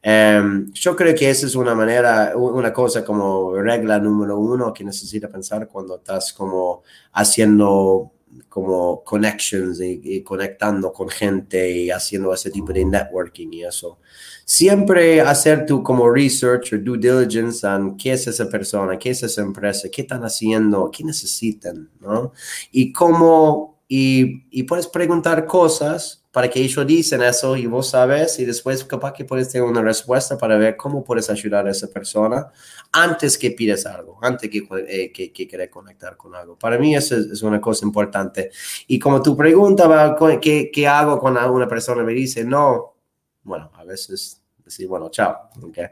Em, 0.02 0.72
yo 0.72 0.96
creo 0.96 1.14
que 1.14 1.30
esa 1.30 1.46
es 1.46 1.54
una 1.54 1.74
manera, 1.74 2.32
una 2.36 2.72
cosa 2.72 3.04
como 3.04 3.54
regla 3.54 3.98
número 3.98 4.38
uno 4.38 4.72
que 4.72 4.84
necesita 4.84 5.28
pensar 5.28 5.68
cuando 5.68 5.96
estás 5.96 6.32
como 6.32 6.82
haciendo 7.12 8.12
como 8.48 9.04
connections 9.04 9.80
y, 9.80 10.22
conectando 10.22 10.92
con 10.92 11.08
gente 11.08 11.70
y 11.70 11.90
haciendo 11.90 12.32
ese 12.32 12.50
tipo 12.50 12.72
de 12.72 12.84
networking 12.84 13.48
y 13.52 13.64
eso. 13.64 13.98
Siempre 14.44 15.20
hacer 15.20 15.66
tu 15.66 15.82
como 15.82 16.10
research 16.10 16.72
o 16.72 16.78
due 16.78 16.98
diligence 16.98 17.66
en 17.66 17.96
qué 17.96 18.12
es 18.12 18.26
esa 18.26 18.48
persona, 18.48 18.98
qué 18.98 19.10
es 19.10 19.22
esa 19.22 19.42
empresa, 19.42 19.88
qué 19.90 20.02
están 20.02 20.24
haciendo, 20.24 20.90
qué 20.90 21.04
necesitan, 21.04 21.90
¿no? 22.00 22.32
Y 22.72 22.92
cómo, 22.92 23.80
y, 23.86 24.44
y 24.50 24.62
puedes 24.64 24.86
preguntar 24.86 25.46
cosas 25.46 26.24
para 26.38 26.48
que 26.48 26.60
ellos 26.60 26.86
dicen 26.86 27.20
eso 27.20 27.56
y 27.56 27.66
vos 27.66 27.90
sabes 27.90 28.38
y 28.38 28.44
después 28.44 28.84
capaz 28.84 29.12
que 29.12 29.24
puedes 29.24 29.48
tener 29.48 29.66
una 29.66 29.82
respuesta 29.82 30.38
para 30.38 30.56
ver 30.56 30.76
cómo 30.76 31.02
puedes 31.02 31.28
ayudar 31.30 31.66
a 31.66 31.72
esa 31.72 31.88
persona 31.88 32.52
antes 32.92 33.36
que 33.36 33.50
pides 33.50 33.84
algo, 33.86 34.20
antes 34.22 34.48
que, 34.48 34.62
eh, 34.86 35.10
que, 35.10 35.32
que 35.32 35.68
conectar 35.68 36.16
con 36.16 36.36
algo. 36.36 36.56
Para 36.56 36.78
mí 36.78 36.94
eso 36.94 37.16
es, 37.16 37.42
una 37.42 37.60
cosa 37.60 37.84
importante. 37.84 38.52
Y 38.86 39.00
como 39.00 39.20
tu 39.20 39.36
pregunta, 39.36 40.16
¿qué, 40.40 40.70
¿qué 40.72 40.86
hago 40.86 41.18
cuando 41.18 41.52
una 41.52 41.66
persona 41.66 42.04
me 42.04 42.12
dice 42.12 42.44
no? 42.44 42.94
Bueno, 43.42 43.72
a 43.74 43.82
veces 43.82 44.40
decir, 44.64 44.86
bueno, 44.86 45.08
chao. 45.10 45.50
Okay. 45.60 45.86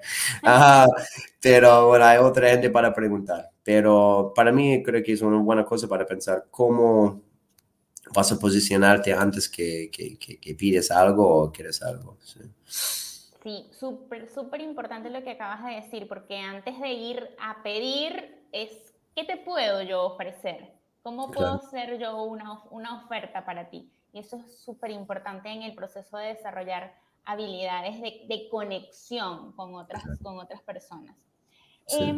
pero 1.42 1.88
bueno, 1.88 2.04
hay 2.04 2.18
otra 2.18 2.50
gente 2.50 2.70
para 2.70 2.94
preguntar. 2.94 3.50
Pero 3.64 4.32
para 4.32 4.52
mí 4.52 4.80
creo 4.84 5.02
que 5.02 5.10
es 5.10 5.22
una 5.22 5.38
buena 5.38 5.64
cosa 5.64 5.88
para 5.88 6.06
pensar 6.06 6.46
cómo 6.52 7.25
vas 8.14 8.32
a 8.32 8.38
posicionarte 8.38 9.12
antes 9.12 9.48
que, 9.48 9.90
que, 9.90 10.18
que, 10.18 10.54
pides 10.54 10.90
algo 10.90 11.44
o 11.44 11.52
quieres 11.52 11.82
algo. 11.82 12.16
Sí, 13.42 13.68
súper, 13.78 14.28
súper 14.28 14.60
importante 14.60 15.10
lo 15.10 15.22
que 15.22 15.30
acabas 15.30 15.64
de 15.64 15.80
decir, 15.80 16.08
porque 16.08 16.38
antes 16.38 16.78
de 16.80 16.92
ir 16.92 17.36
a 17.40 17.62
pedir 17.62 18.44
es, 18.52 18.70
¿qué 19.14 19.24
te 19.24 19.36
puedo 19.36 19.82
yo 19.82 20.02
ofrecer? 20.02 20.72
¿Cómo 21.02 21.30
puedo 21.30 21.60
ser 21.70 21.98
yo 21.98 22.24
una, 22.24 22.64
una 22.70 23.04
oferta 23.04 23.44
para 23.44 23.70
ti? 23.70 23.88
Y 24.12 24.18
eso 24.18 24.36
es 24.36 24.58
súper 24.58 24.90
importante 24.90 25.48
en 25.48 25.62
el 25.62 25.74
proceso 25.74 26.16
de 26.16 26.28
desarrollar 26.28 26.94
habilidades 27.24 28.00
de, 28.00 28.24
de 28.28 28.48
conexión 28.48 29.52
con 29.52 29.74
otras, 29.74 30.02
con 30.22 30.38
otras 30.38 30.62
personas. 30.62 31.16
Em, 31.88 32.08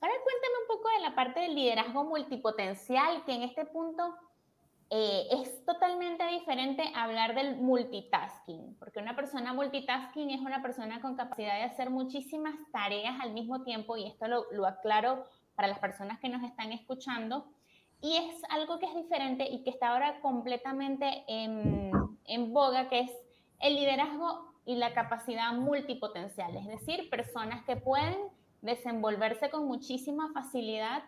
ahora 0.00 0.14
cuéntame 0.24 0.56
un 0.62 0.68
poco 0.68 0.88
de 0.96 1.02
la 1.02 1.14
parte 1.14 1.40
del 1.40 1.54
liderazgo 1.54 2.04
multipotencial, 2.04 3.24
que 3.24 3.34
en 3.34 3.42
este 3.42 3.66
punto 3.66 4.14
eh, 4.94 5.26
es 5.30 5.64
totalmente 5.64 6.22
diferente 6.26 6.84
hablar 6.94 7.34
del 7.34 7.56
multitasking, 7.56 8.76
porque 8.78 8.98
una 8.98 9.16
persona 9.16 9.54
multitasking 9.54 10.28
es 10.28 10.40
una 10.42 10.60
persona 10.60 11.00
con 11.00 11.16
capacidad 11.16 11.54
de 11.54 11.62
hacer 11.62 11.88
muchísimas 11.88 12.54
tareas 12.72 13.18
al 13.22 13.32
mismo 13.32 13.62
tiempo, 13.62 13.96
y 13.96 14.06
esto 14.06 14.28
lo, 14.28 14.44
lo 14.52 14.66
aclaro 14.66 15.24
para 15.54 15.68
las 15.68 15.78
personas 15.78 16.20
que 16.20 16.28
nos 16.28 16.42
están 16.42 16.72
escuchando, 16.72 17.46
y 18.02 18.18
es 18.18 18.42
algo 18.50 18.78
que 18.78 18.84
es 18.84 18.94
diferente 18.94 19.48
y 19.50 19.62
que 19.64 19.70
está 19.70 19.92
ahora 19.92 20.20
completamente 20.20 21.24
en, 21.26 21.90
en 22.26 22.52
boga, 22.52 22.90
que 22.90 23.00
es 23.00 23.12
el 23.60 23.76
liderazgo 23.76 24.52
y 24.66 24.74
la 24.74 24.92
capacidad 24.92 25.54
multipotencial, 25.54 26.54
es 26.54 26.66
decir, 26.66 27.08
personas 27.08 27.64
que 27.64 27.76
pueden 27.76 28.18
desenvolverse 28.60 29.48
con 29.48 29.64
muchísima 29.66 30.30
facilidad 30.34 31.02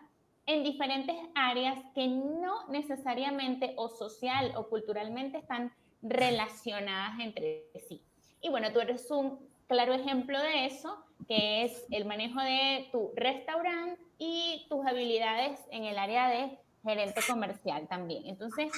en 0.47 0.63
diferentes 0.63 1.15
áreas 1.33 1.77
que 1.93 2.07
no 2.07 2.67
necesariamente 2.69 3.73
o 3.77 3.89
social 3.89 4.53
o 4.55 4.67
culturalmente 4.67 5.37
están 5.37 5.73
relacionadas 6.01 7.19
entre 7.19 7.65
sí. 7.87 8.01
Y 8.41 8.49
bueno, 8.49 8.71
tú 8.71 8.79
eres 8.79 9.09
un 9.09 9.39
claro 9.67 9.93
ejemplo 9.93 10.39
de 10.39 10.67
eso, 10.67 11.03
que 11.27 11.63
es 11.63 11.85
el 11.89 12.05
manejo 12.05 12.39
de 12.41 12.87
tu 12.91 13.11
restaurante 13.15 13.99
y 14.19 14.65
tus 14.69 14.85
habilidades 14.85 15.59
en 15.71 15.85
el 15.85 15.97
área 15.97 16.29
de 16.29 16.59
gerente 16.83 17.21
comercial 17.27 17.87
también. 17.87 18.27
Entonces, 18.27 18.71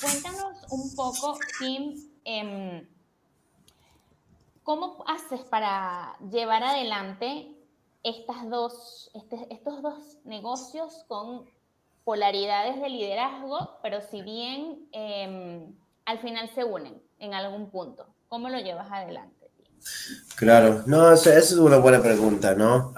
cuéntanos 0.00 0.72
un 0.72 0.94
poco, 0.96 1.38
Kim, 1.58 1.94
eh, 2.24 2.84
¿cómo 4.64 5.04
haces 5.06 5.42
para 5.42 6.16
llevar 6.32 6.64
adelante 6.64 7.55
estas 8.06 8.48
dos, 8.48 9.10
este, 9.14 9.36
estos 9.50 9.82
dos 9.82 10.18
negocios 10.24 11.04
con 11.08 11.44
polaridades 12.04 12.80
de 12.80 12.88
liderazgo, 12.88 13.78
pero 13.82 14.00
si 14.00 14.22
bien 14.22 14.88
em, 14.92 15.74
al 16.04 16.18
final 16.20 16.48
se 16.54 16.64
unen 16.64 17.02
en 17.18 17.34
algún 17.34 17.68
punto? 17.70 18.06
¿Cómo 18.28 18.48
lo 18.48 18.58
llevas 18.58 18.90
adelante? 18.90 19.50
Claro, 20.36 20.82
no, 20.86 21.12
esa 21.12 21.36
es 21.36 21.52
una 21.52 21.78
buena 21.78 22.00
pregunta, 22.00 22.54
¿no? 22.54 22.92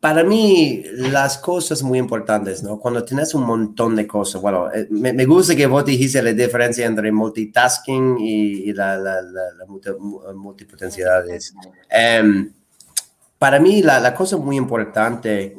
para 0.00 0.22
mí, 0.22 0.84
las 0.96 1.38
cosas 1.38 1.82
muy 1.82 1.98
importantes, 1.98 2.62
¿no? 2.62 2.78
Cuando 2.78 3.02
tienes 3.06 3.34
un 3.34 3.44
montón 3.44 3.96
de 3.96 4.06
cosas, 4.06 4.42
bueno, 4.42 4.70
eh, 4.70 4.86
me, 4.90 5.14
me 5.14 5.24
gusta 5.24 5.56
que 5.56 5.66
vos 5.66 5.82
dijiste 5.82 6.22
la 6.22 6.34
diferencia 6.34 6.84
entre 6.84 7.10
multitasking 7.10 8.18
y, 8.20 8.70
la, 8.74 8.98
la, 8.98 9.22
la, 9.22 10.34
multipotencialidades. 10.34 11.54
Em, 11.88 12.52
para 13.44 13.60
mí, 13.60 13.82
la, 13.82 14.14
cosa 14.14 14.38
muy 14.38 14.56
importante 14.56 15.58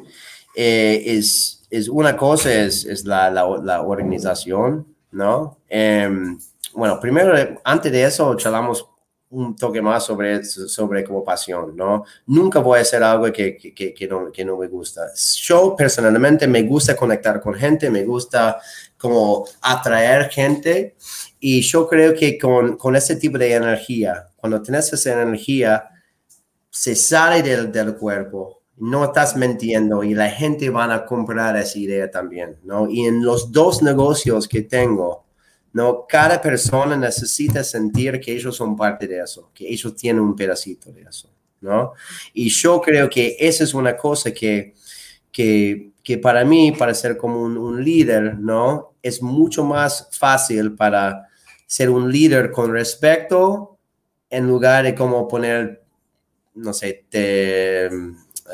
eh, 0.56 1.02
es, 1.06 1.64
es 1.70 1.88
una 1.88 2.16
cosa, 2.16 2.52
es, 2.52 2.84
es 2.84 3.04
la, 3.04 3.46
organización, 3.46 4.88
¿no? 5.12 5.58
Em, 5.68 6.36
bueno, 6.74 6.98
primero, 6.98 7.60
antes 7.62 7.92
de 7.92 8.02
eso, 8.02 8.34
charlamos 8.34 8.88
un 9.30 9.54
toque 9.54 9.80
más 9.80 10.04
sobre, 10.04 10.44
sobre 10.44 11.04
como 11.04 11.22
pasión, 11.22 11.76
¿no? 11.76 12.04
Nunca 12.26 12.58
voy 12.58 12.80
a 12.80 12.82
hacer 12.82 13.04
algo 13.04 13.32
que, 13.32 13.56
que, 13.56 13.94
que, 13.94 14.08
no, 14.08 14.32
que 14.32 14.44
no 14.44 14.56
me 14.56 14.66
gusta. 14.66 15.02
Yo 15.42 15.76
personalmente 15.76 16.48
me 16.48 16.64
gusta 16.64 16.96
conectar 16.96 17.40
con 17.40 17.54
gente, 17.54 17.88
me 17.88 18.04
gusta 18.04 18.58
como 18.98 19.46
atraer 19.62 20.28
gente 20.28 20.96
y 21.38 21.60
yo 21.60 21.86
creo 21.86 22.14
que 22.14 22.36
con, 22.36 22.76
con 22.76 22.96
ese 22.96 23.14
tipo 23.14 23.38
de 23.38 23.54
energía, 23.54 24.26
cuando 24.34 24.60
tienes 24.60 24.92
esa 24.92 25.22
energía, 25.22 25.90
se 26.78 26.94
sale 26.94 27.42
del, 27.42 27.72
del 27.72 27.96
cuerpo, 27.96 28.60
no 28.76 29.06
estás 29.06 29.34
mintiendo 29.34 30.04
y 30.04 30.12
la 30.12 30.28
gente 30.28 30.68
van 30.68 30.90
a 30.90 31.06
comprar 31.06 31.56
esa 31.56 31.78
idea 31.78 32.10
también, 32.10 32.58
¿no? 32.64 32.86
Y 32.90 33.06
en 33.06 33.24
los 33.24 33.50
dos 33.50 33.82
negocios 33.82 34.46
que 34.46 34.60
tengo, 34.60 35.24
¿no? 35.72 36.04
Cada 36.06 36.38
persona 36.40 36.94
necesita 36.94 37.64
sentir 37.64 38.20
que 38.20 38.32
ellos 38.32 38.54
son 38.54 38.76
parte 38.76 39.06
de 39.06 39.20
eso, 39.20 39.50
que 39.54 39.66
ellos 39.66 39.96
tienen 39.96 40.22
un 40.22 40.36
pedacito 40.36 40.92
de 40.92 41.02
eso, 41.02 41.30
¿no? 41.62 41.94
Y 42.34 42.50
yo 42.50 42.78
creo 42.82 43.08
que 43.08 43.36
esa 43.40 43.64
es 43.64 43.72
una 43.72 43.96
cosa 43.96 44.32
que, 44.32 44.74
que, 45.32 45.92
que 46.04 46.18
para 46.18 46.44
mí, 46.44 46.72
para 46.72 46.92
ser 46.92 47.16
como 47.16 47.40
un, 47.40 47.82
líder, 47.82 48.38
¿no? 48.38 48.96
Es 49.00 49.22
mucho 49.22 49.64
más 49.64 50.10
fácil 50.12 50.74
para 50.74 51.26
ser 51.66 51.88
un 51.88 52.12
líder 52.12 52.50
con 52.50 52.70
respeto 52.70 53.78
en 54.28 54.46
lugar 54.46 54.84
de 54.84 54.94
como 54.94 55.26
poner, 55.26 55.85
no 56.56 56.72
sé, 56.72 57.04
uh, 57.12 58.48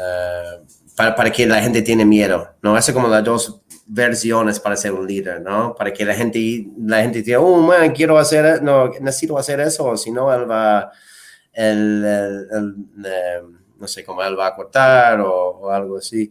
para, 0.96 1.14
para, 1.14 1.30
que 1.30 1.46
la 1.46 1.62
gente 1.62 1.82
tiene 1.82 2.04
miedo, 2.04 2.54
¿no? 2.62 2.76
Hace 2.76 2.92
como 2.92 3.08
las 3.08 3.24
dos 3.24 3.62
versiones 3.86 4.60
para 4.60 4.76
ser 4.76 4.92
un 4.92 5.06
líder, 5.06 5.40
¿no? 5.40 5.74
Para 5.74 5.92
que 5.92 6.04
la 6.04 6.14
gente, 6.14 6.66
la 6.78 7.02
gente 7.02 7.22
diga, 7.22 7.40
oh, 7.40 7.60
man, 7.60 7.92
quiero 7.92 8.18
hacer, 8.18 8.62
no, 8.62 8.88
necesito 9.00 9.38
hacer 9.38 9.60
eso, 9.60 9.96
si 9.96 10.10
no, 10.10 10.32
él 10.32 10.50
va, 10.50 10.90
él, 11.52 12.04
eh, 12.06 13.42
no 13.78 13.88
sé 13.88 14.04
cómo 14.04 14.22
él 14.22 14.38
va 14.38 14.48
a 14.48 14.54
cortar 14.54 15.20
o, 15.20 15.70
algo 15.70 15.98
así. 15.98 16.30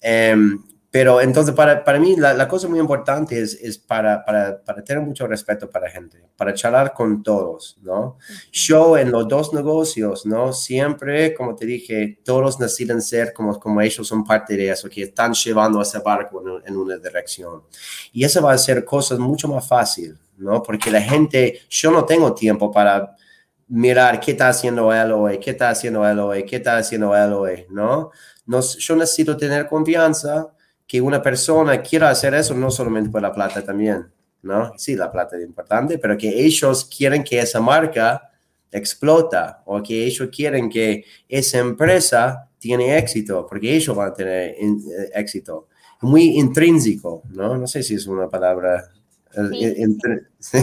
Em, 0.00 0.62
pero 0.92 1.22
entonces, 1.22 1.54
para, 1.54 1.82
para 1.84 1.98
mí, 1.98 2.16
la, 2.16 2.34
la, 2.34 2.46
cosa 2.46 2.68
muy 2.68 2.78
importante 2.78 3.40
es, 3.40 3.54
es 3.54 3.78
para, 3.78 4.22
para, 4.26 4.62
para, 4.62 4.84
tener 4.84 5.02
mucho 5.02 5.26
respeto 5.26 5.70
para 5.70 5.86
la 5.86 5.90
gente, 5.90 6.22
para 6.36 6.52
charlar 6.52 6.92
con 6.92 7.22
todos, 7.22 7.78
¿no? 7.80 8.18
Yo 8.52 8.98
en 8.98 9.10
los 9.10 9.26
dos 9.26 9.54
negocios, 9.54 10.26
¿no? 10.26 10.52
Siempre, 10.52 11.32
como 11.32 11.56
te 11.56 11.64
dije, 11.64 12.18
todos 12.22 12.60
necesitan 12.60 13.00
ser 13.00 13.32
como, 13.32 13.58
como 13.58 13.80
ellos 13.80 14.06
son 14.06 14.22
parte 14.22 14.54
de 14.54 14.68
eso, 14.68 14.90
que 14.90 15.04
están 15.04 15.32
llevando 15.32 15.80
ese 15.80 15.98
barco 16.00 16.42
en, 16.46 16.68
en 16.68 16.76
una 16.76 16.98
dirección. 16.98 17.62
Y 18.12 18.24
eso 18.24 18.42
va 18.42 18.52
a 18.52 18.58
ser 18.58 18.84
cosas 18.84 19.18
mucho 19.18 19.48
más 19.48 19.66
fácil, 19.66 20.18
¿no? 20.36 20.62
Porque 20.62 20.90
la 20.90 21.00
gente, 21.00 21.60
yo 21.70 21.90
no 21.90 22.04
tengo 22.04 22.34
tiempo 22.34 22.70
para 22.70 23.16
mirar 23.66 24.20
qué 24.20 24.32
está 24.32 24.50
haciendo 24.50 24.92
él 24.92 25.10
hoy, 25.12 25.40
qué 25.40 25.52
está 25.52 25.70
haciendo 25.70 26.06
él 26.06 26.18
hoy, 26.18 26.44
qué 26.44 26.56
está 26.56 26.76
haciendo 26.76 27.16
él 27.16 27.32
hoy, 27.32 27.64
¿no? 27.70 28.10
Nos, 28.44 28.76
yo 28.76 28.94
necesito 28.94 29.38
tener 29.38 29.66
confianza 29.66 30.52
que 30.86 31.00
una 31.00 31.22
persona 31.22 31.80
quiera 31.82 32.10
hacer 32.10 32.34
eso 32.34 32.54
no 32.54 32.70
solamente 32.70 33.10
por 33.10 33.22
la 33.22 33.32
plata 33.32 33.64
también, 33.64 34.06
¿no? 34.42 34.72
Sí, 34.76 34.94
la 34.94 35.10
plata 35.10 35.36
es 35.36 35.44
importante, 35.44 35.98
pero 35.98 36.16
que 36.16 36.28
ellos 36.28 36.84
quieren 36.84 37.24
que 37.24 37.38
esa 37.38 37.60
marca 37.60 38.30
explota 38.70 39.62
o 39.66 39.82
que 39.82 40.04
ellos 40.04 40.28
quieren 40.34 40.68
que 40.68 41.04
esa 41.28 41.58
empresa 41.58 42.48
tiene 42.58 42.96
éxito, 42.96 43.46
porque 43.48 43.74
ellos 43.74 43.94
van 43.94 44.10
a 44.10 44.14
tener 44.14 44.54
eh, 44.58 45.10
éxito. 45.14 45.68
Muy 46.02 46.38
intrínseco, 46.38 47.22
¿no? 47.30 47.56
No 47.56 47.66
sé 47.66 47.82
si 47.82 47.94
es 47.94 48.06
una 48.06 48.28
palabra 48.28 48.90
eh, 49.34 49.86
Sí. 50.38 50.58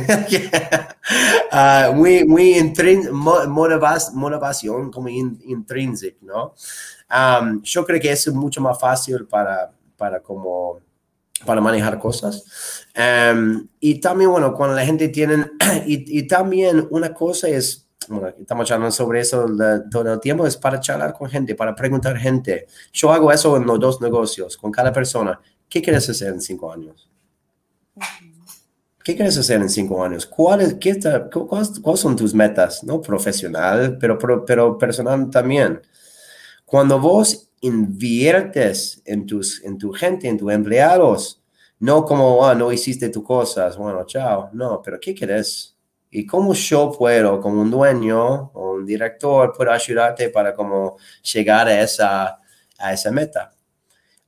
uh, 1.51 1.93
muy, 1.95 2.23
muy 2.25 2.73
motivación 4.13 4.91
como 4.91 5.09
intrínseco, 5.09 6.17
¿no? 6.21 6.53
Um, 7.09 7.61
yo 7.63 7.85
creo 7.85 7.99
que 7.99 8.11
es 8.11 8.27
mucho 8.27 8.61
más 8.61 8.79
fácil 8.79 9.25
para, 9.25 9.71
para 9.99 10.21
como 10.21 10.81
para 11.45 11.61
manejar 11.61 11.99
cosas. 11.99 12.85
Em, 12.93 13.67
y 13.79 13.99
también, 13.99 14.31
bueno, 14.31 14.53
cuando 14.53 14.75
la 14.75 14.85
gente 14.85 15.09
tiene, 15.09 15.45
y, 15.85 16.23
también 16.27 16.87
una 16.89 17.13
cosa 17.13 17.47
es, 17.47 17.87
bueno, 18.07 18.27
estamos 18.39 18.69
hablando 18.71 18.91
sobre 18.91 19.21
eso 19.21 19.45
todo 19.91 20.13
el 20.13 20.19
tiempo, 20.19 20.45
es 20.47 20.57
para 20.57 20.79
charlar 20.79 21.13
con 21.13 21.29
gente, 21.29 21.55
para 21.55 21.75
preguntar 21.75 22.17
gente. 22.17 22.67
Yo 22.91 23.11
hago 23.11 23.31
eso 23.31 23.55
en 23.57 23.65
los 23.65 23.79
dos 23.79 24.01
negocios, 24.01 24.57
con 24.57 24.71
cada 24.71 24.91
persona. 24.91 25.39
¿Qué 25.69 25.81
quieres 25.81 26.09
hacer 26.09 26.29
en 26.29 26.41
cinco 26.41 26.71
años? 26.71 27.09
¿Qué 29.03 29.15
quieres 29.15 29.37
hacer 29.37 29.61
en 29.61 29.69
cinco 29.69 30.03
años? 30.03 30.25
¿Cuáles, 30.25 30.75
cuáles, 31.31 31.99
son 31.99 32.15
tus 32.15 32.33
metas? 32.33 32.83
No 32.83 33.01
profesional, 33.01 33.97
pero, 33.99 34.17
pero 34.45 34.77
personal 34.77 35.29
también. 35.29 35.81
Cuando 36.65 36.99
vos 36.99 37.48
inviertes 37.61 39.01
en, 39.05 39.25
tus, 39.25 39.63
en 39.63 39.77
tu 39.77 39.91
gente, 39.91 40.27
en 40.27 40.37
tus 40.37 40.51
empleados, 40.51 41.41
no 41.79 42.03
como, 42.03 42.45
ah, 42.45 42.55
no 42.55 42.71
hiciste 42.71 43.09
tus 43.09 43.23
cosas, 43.23 43.77
bueno, 43.77 44.05
chao. 44.05 44.49
No, 44.53 44.81
pero 44.81 44.99
¿qué 44.99 45.13
quieres? 45.13 45.77
Y 46.11 46.25
cómo 46.25 46.53
yo 46.53 46.91
puedo, 46.91 47.39
como 47.39 47.61
un 47.61 47.71
dueño 47.71 48.51
o 48.53 48.73
un 48.73 48.85
director, 48.85 49.53
puedo 49.55 49.71
ayudarte 49.71 50.29
para 50.29 50.53
como 50.53 50.97
llegar 51.33 51.67
a 51.67 51.81
esa, 51.81 52.39
a 52.79 52.93
esa 52.93 53.11
meta. 53.11 53.51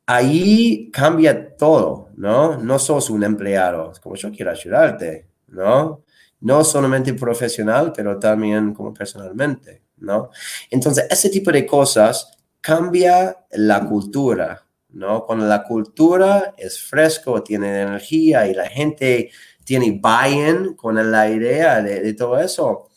Ahí 0.05 0.89
cambia 0.91 1.55
todo, 1.57 2.09
¿no? 2.15 2.57
No 2.57 2.79
sos 2.79 3.09
un 3.09 3.23
empleado, 3.23 3.93
como 4.01 4.15
yo 4.15 4.31
quiero 4.31 4.51
ayudarte, 4.51 5.27
¿no? 5.47 6.03
No 6.41 6.63
solamente 6.63 7.13
profesional, 7.13 7.93
pero 7.95 8.17
también 8.19 8.73
como 8.73 8.93
personalmente, 8.93 9.83
¿no? 9.97 10.29
Entonces, 10.69 11.05
ese 11.09 11.29
tipo 11.29 11.51
de 11.51 11.65
cosas 11.65 12.31
cambia 12.61 13.37
la 13.51 13.85
cultura, 13.85 14.65
¿no? 14.89 15.25
Cuando 15.25 15.45
la 15.47 15.63
cultura 15.63 16.53
es 16.57 16.79
fresco, 16.79 17.43
tiene 17.43 17.81
energía 17.81 18.47
y 18.47 18.53
la 18.53 18.67
gente 18.67 19.31
tiene 19.65 19.99
buy-in 20.01 20.75
con 20.75 21.11
la 21.11 21.29
idea 21.29 21.81
de, 21.81 22.13
todo 22.13 22.39
eso, 22.39 22.89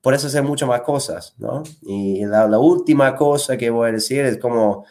por 0.00 0.14
eso 0.14 0.26
hacer 0.26 0.42
muchas 0.42 0.68
más 0.68 0.82
cosas, 0.82 1.34
¿no? 1.38 1.62
Y 1.82 2.24
la, 2.26 2.58
última 2.58 3.14
cosa 3.16 3.56
que 3.56 3.70
voy 3.70 3.88
a 3.90 3.92
decir 3.92 4.24
es 4.24 4.38
como 4.38 4.84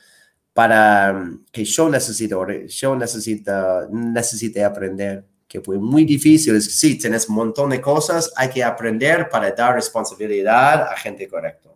para 0.54 1.30
que 1.52 1.64
yo 1.66 1.90
necesito, 1.90 2.46
yo 2.68 2.96
necesito, 2.96 3.88
necesite 3.90 4.64
aprender, 4.64 5.26
que 5.48 5.62
fue 5.62 5.78
muy 5.80 6.06
difícil, 6.06 6.56
es 6.56 6.80
sí, 6.80 6.98
tienes 6.98 7.28
un 7.30 7.36
montón 7.36 7.70
de 7.72 7.82
cosas, 7.82 8.32
hay 8.36 8.50
que 8.50 8.64
aprender 8.64 9.30
para 9.30 9.52
dar 9.52 9.76
responsabilidad 9.76 10.84
a 10.84 10.96
gente 10.98 11.28
correcta 11.28 11.71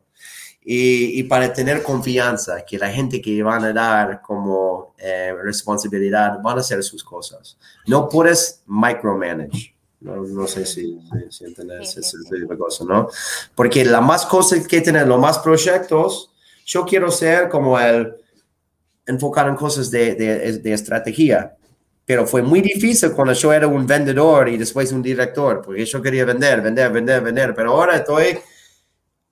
y, 0.68 1.22
para 1.24 1.54
tener 1.54 1.84
confianza 1.84 2.66
que 2.66 2.80
la 2.80 2.90
gente 2.92 3.22
que 3.22 3.44
van 3.44 3.64
a 3.64 3.72
dar 3.72 4.20
como 4.24 4.96
eh, 4.98 5.32
responsabilidad 5.44 6.42
van 6.42 6.58
a 6.58 6.62
hacer 6.62 6.84
sus 6.84 7.04
cosas. 7.04 7.56
No 7.86 8.10
puedes 8.10 8.64
micromanage. 8.66 9.76
No, 10.00 10.16
no 10.16 10.48
sé 10.48 10.66
si, 10.66 11.00
si, 11.30 11.46
entiendes 11.46 11.96
esa 11.98 12.18
cosa, 12.58 12.84
¿no? 12.84 13.08
Porque 13.54 13.86
la 13.86 14.02
más 14.02 14.26
cosas 14.26 14.68
que 14.68 14.82
tener, 14.82 15.08
los 15.08 15.20
más 15.20 15.38
proyectos, 15.38 16.32
yo 16.66 16.84
quiero 16.84 17.12
ser 17.12 17.48
como 17.48 17.80
el 17.80 18.16
enfocar 19.06 19.48
en 19.48 19.56
cosas 19.56 19.92
de, 19.92 20.16
de, 20.16 20.58
de 20.58 20.74
estrategia. 20.74 21.56
Pero 22.06 22.26
fue 22.26 22.42
muy 22.42 22.62
difícil 22.62 23.12
cuando 23.12 23.34
yo 23.34 23.54
era 23.54 23.68
un 23.68 23.86
vendedor 23.86 24.50
y 24.50 24.58
después 24.58 24.92
un 24.92 25.04
director, 25.04 25.62
porque 25.64 25.86
yo 25.86 26.02
quería 26.02 26.26
vender, 26.26 26.62
vender, 26.62 26.92
vender, 26.92 27.22
vender. 27.22 27.54
Pero 27.56 27.72
ahora 27.72 27.98
estoy 27.98 28.40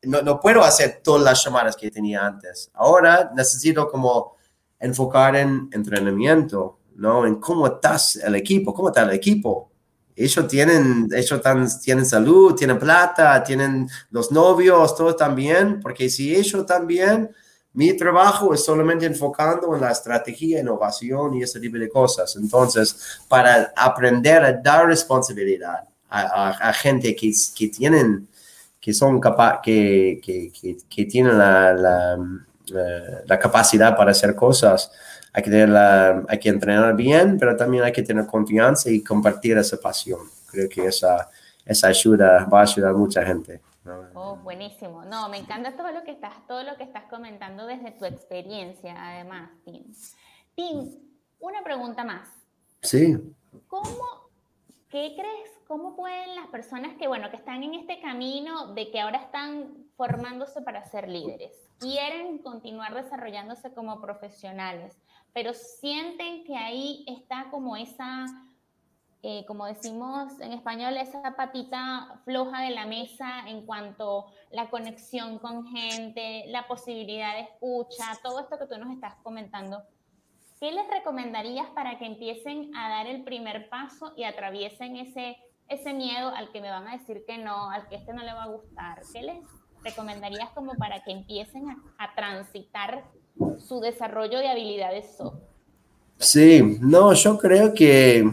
no, 0.04 0.22
no, 0.22 0.40
puedo 0.40 0.64
hacer 0.64 1.02
todas 1.04 1.24
las 1.24 1.44
llamadas 1.44 1.76
que 1.76 1.92
tenía 1.92 2.26
antes. 2.26 2.70
Ahora 2.74 3.32
necesito 3.36 3.90
como 3.90 4.36
enfocar 4.80 5.36
en 5.36 5.70
entrenamiento, 5.72 6.80
¿no? 6.96 7.26
En 7.26 7.36
cómo 7.36 7.68
estás 7.68 8.18
el 8.18 8.36
equipo, 8.36 8.74
cómo 8.74 8.90
está 8.90 9.04
el 9.04 9.12
equipo. 9.12 9.72
Ellos 10.16 10.48
tienen, 10.48 11.10
ellos 11.12 11.42
tienen 11.82 12.06
salud, 12.06 12.54
tienen 12.54 12.78
plata, 12.78 13.44
tienen 13.44 13.90
los 14.12 14.32
novios, 14.32 14.96
todo 14.96 15.16
también, 15.16 15.80
porque 15.80 16.10
si 16.10 16.36
ellos 16.36 16.66
también, 16.66 17.32
mi 17.74 17.94
trabajo 17.98 18.54
es 18.54 18.64
solamente 18.64 19.08
enfocando 19.08 19.74
en 19.74 19.82
la 19.82 19.92
estrategia, 19.92 20.60
innovación 20.60 21.34
y 21.34 21.44
ese 21.44 21.60
tipo 21.60 21.78
de 21.78 21.90
cosas. 21.90 22.36
Entonces, 22.36 23.20
para 23.28 23.74
aprender 23.76 24.44
a 24.44 24.54
dar 24.54 24.86
responsabilidad 24.86 25.88
a, 26.10 26.50
a, 26.70 26.74
gente 26.74 27.16
que, 27.16 27.32
que 27.56 27.70
tienen 27.70 28.28
que 28.84 28.94
son 28.94 29.22
capaz, 29.22 29.62
que, 29.62 30.20
que, 30.22 30.52
que, 30.90 31.06
tienen 31.06 31.38
la, 31.38 31.74
la, 31.74 32.16
eh, 32.68 33.24
la, 33.26 33.40
capacidad 33.40 33.96
para 33.96 34.12
hacer 34.12 34.36
cosas. 34.36 34.92
Hay 35.32 35.42
que, 35.42 35.50
tener 35.50 35.70
la, 35.70 36.26
hay 36.28 36.38
que 36.38 36.50
entrenar 36.50 36.94
bien, 36.94 37.38
pero 37.40 37.56
también 37.56 37.86
hay 37.86 37.94
que 37.94 38.04
tener 38.04 38.26
confianza 38.26 38.90
y 38.90 39.02
compartir 39.02 39.58
esa 39.58 39.78
pasión. 39.78 40.20
Creo 40.52 40.68
que 40.68 40.86
esa, 40.88 41.30
esa 41.66 41.88
ayuda 41.88 42.44
va 42.52 42.60
a 42.60 42.64
ayudar 42.64 42.92
a 42.92 42.98
mucha 42.98 43.26
gente. 43.26 43.62
Oh, 44.16 44.36
buenísimo. 44.44 45.06
No, 45.06 45.30
me 45.30 45.38
encanta 45.38 45.78
todo 45.78 45.94
lo 45.94 46.04
que 46.04 46.12
estás, 46.12 46.46
todo 46.46 46.64
lo 46.64 46.76
que 46.76 46.84
estás 46.84 47.04
comentando 47.10 47.66
desde 47.66 47.92
tu 47.92 48.04
experiencia, 48.04 48.96
además, 48.98 49.50
Tim. 49.64 49.86
Tim, 50.56 50.92
una 51.40 51.64
pregunta 51.64 52.04
más. 52.04 52.28
Sí. 52.82 53.18
¿Cómo, 53.68 54.23
qué 54.94 55.16
crees 55.16 55.50
¿cómo 55.66 55.96
pueden 55.96 56.36
las 56.36 56.46
personas 56.50 56.96
que, 57.00 57.08
bueno, 57.08 57.32
que 57.32 57.38
están 57.38 57.64
en 57.64 57.74
este 57.74 58.00
camino 58.00 58.76
de 58.76 58.92
que 58.92 59.02
ahora 59.02 59.18
están 59.18 59.88
formándose 59.98 60.62
para 60.62 60.86
ser 60.86 61.10
líderes, 61.10 61.68
quieren 61.80 62.38
continuar 62.38 62.94
desarrollándose 62.94 63.74
como 63.74 64.00
profesionales, 64.00 64.96
pero 65.34 65.56
sienten 65.56 66.44
que 66.44 66.56
ahí 66.56 67.04
está 67.08 67.48
como 67.50 67.76
esa, 67.76 68.28
eh, 69.24 69.44
como 69.48 69.66
decimos 69.66 70.40
en 70.40 70.54
español, 70.54 70.96
esa 70.98 71.36
patita 71.36 72.22
floja 72.24 72.62
de 72.62 72.70
la 72.70 72.86
mesa 72.86 73.48
en 73.48 73.66
cuanto 73.66 74.28
la 74.52 74.70
conexión 74.70 75.40
con 75.40 75.66
gente, 75.70 76.44
la 76.50 76.68
posibilidad 76.68 77.34
de 77.34 77.42
escucha, 77.42 78.20
todo 78.22 78.42
esto 78.42 78.60
que 78.60 78.68
tú 78.68 78.78
nos 78.78 78.94
estás 78.94 79.16
comentando? 79.24 79.82
¿Qué 80.64 80.72
les 80.72 80.88
recomendarías 80.88 81.68
para 81.76 82.00
que 82.00 82.06
empiecen 82.06 82.74
a 82.74 82.88
dar 82.88 83.06
el 83.08 83.26
primer 83.26 83.68
paso 83.68 84.14
y 84.16 84.24
atraviesen 84.24 84.96
ese 84.96 85.36
ese 85.68 85.94
miedo 85.94 86.30
al 86.30 86.54
que 86.54 86.62
me 86.62 86.70
van 86.70 86.88
a 86.88 86.98
decir 86.98 87.26
que 87.28 87.38
no, 87.38 87.70
al 87.70 87.86
que 87.90 87.96
este 87.96 88.14
no 88.14 88.24
le 88.24 88.32
va 88.32 88.44
a 88.44 88.48
gustar? 88.48 89.02
¿Qué 89.12 89.24
les 89.24 89.44
recomendarías 89.84 90.52
como 90.52 90.74
para 90.76 91.04
que 91.04 91.12
empiecen 91.12 91.66
a, 91.98 92.16
transitar 92.16 93.04
su 93.58 93.82
desarrollo 93.82 94.40
de 94.40 94.48
habilidades 94.48 95.18
soft? 95.18 95.42
Sí, 96.18 96.78
no, 96.80 97.12
yo 97.12 97.38
creo 97.38 97.74
que 97.74 98.24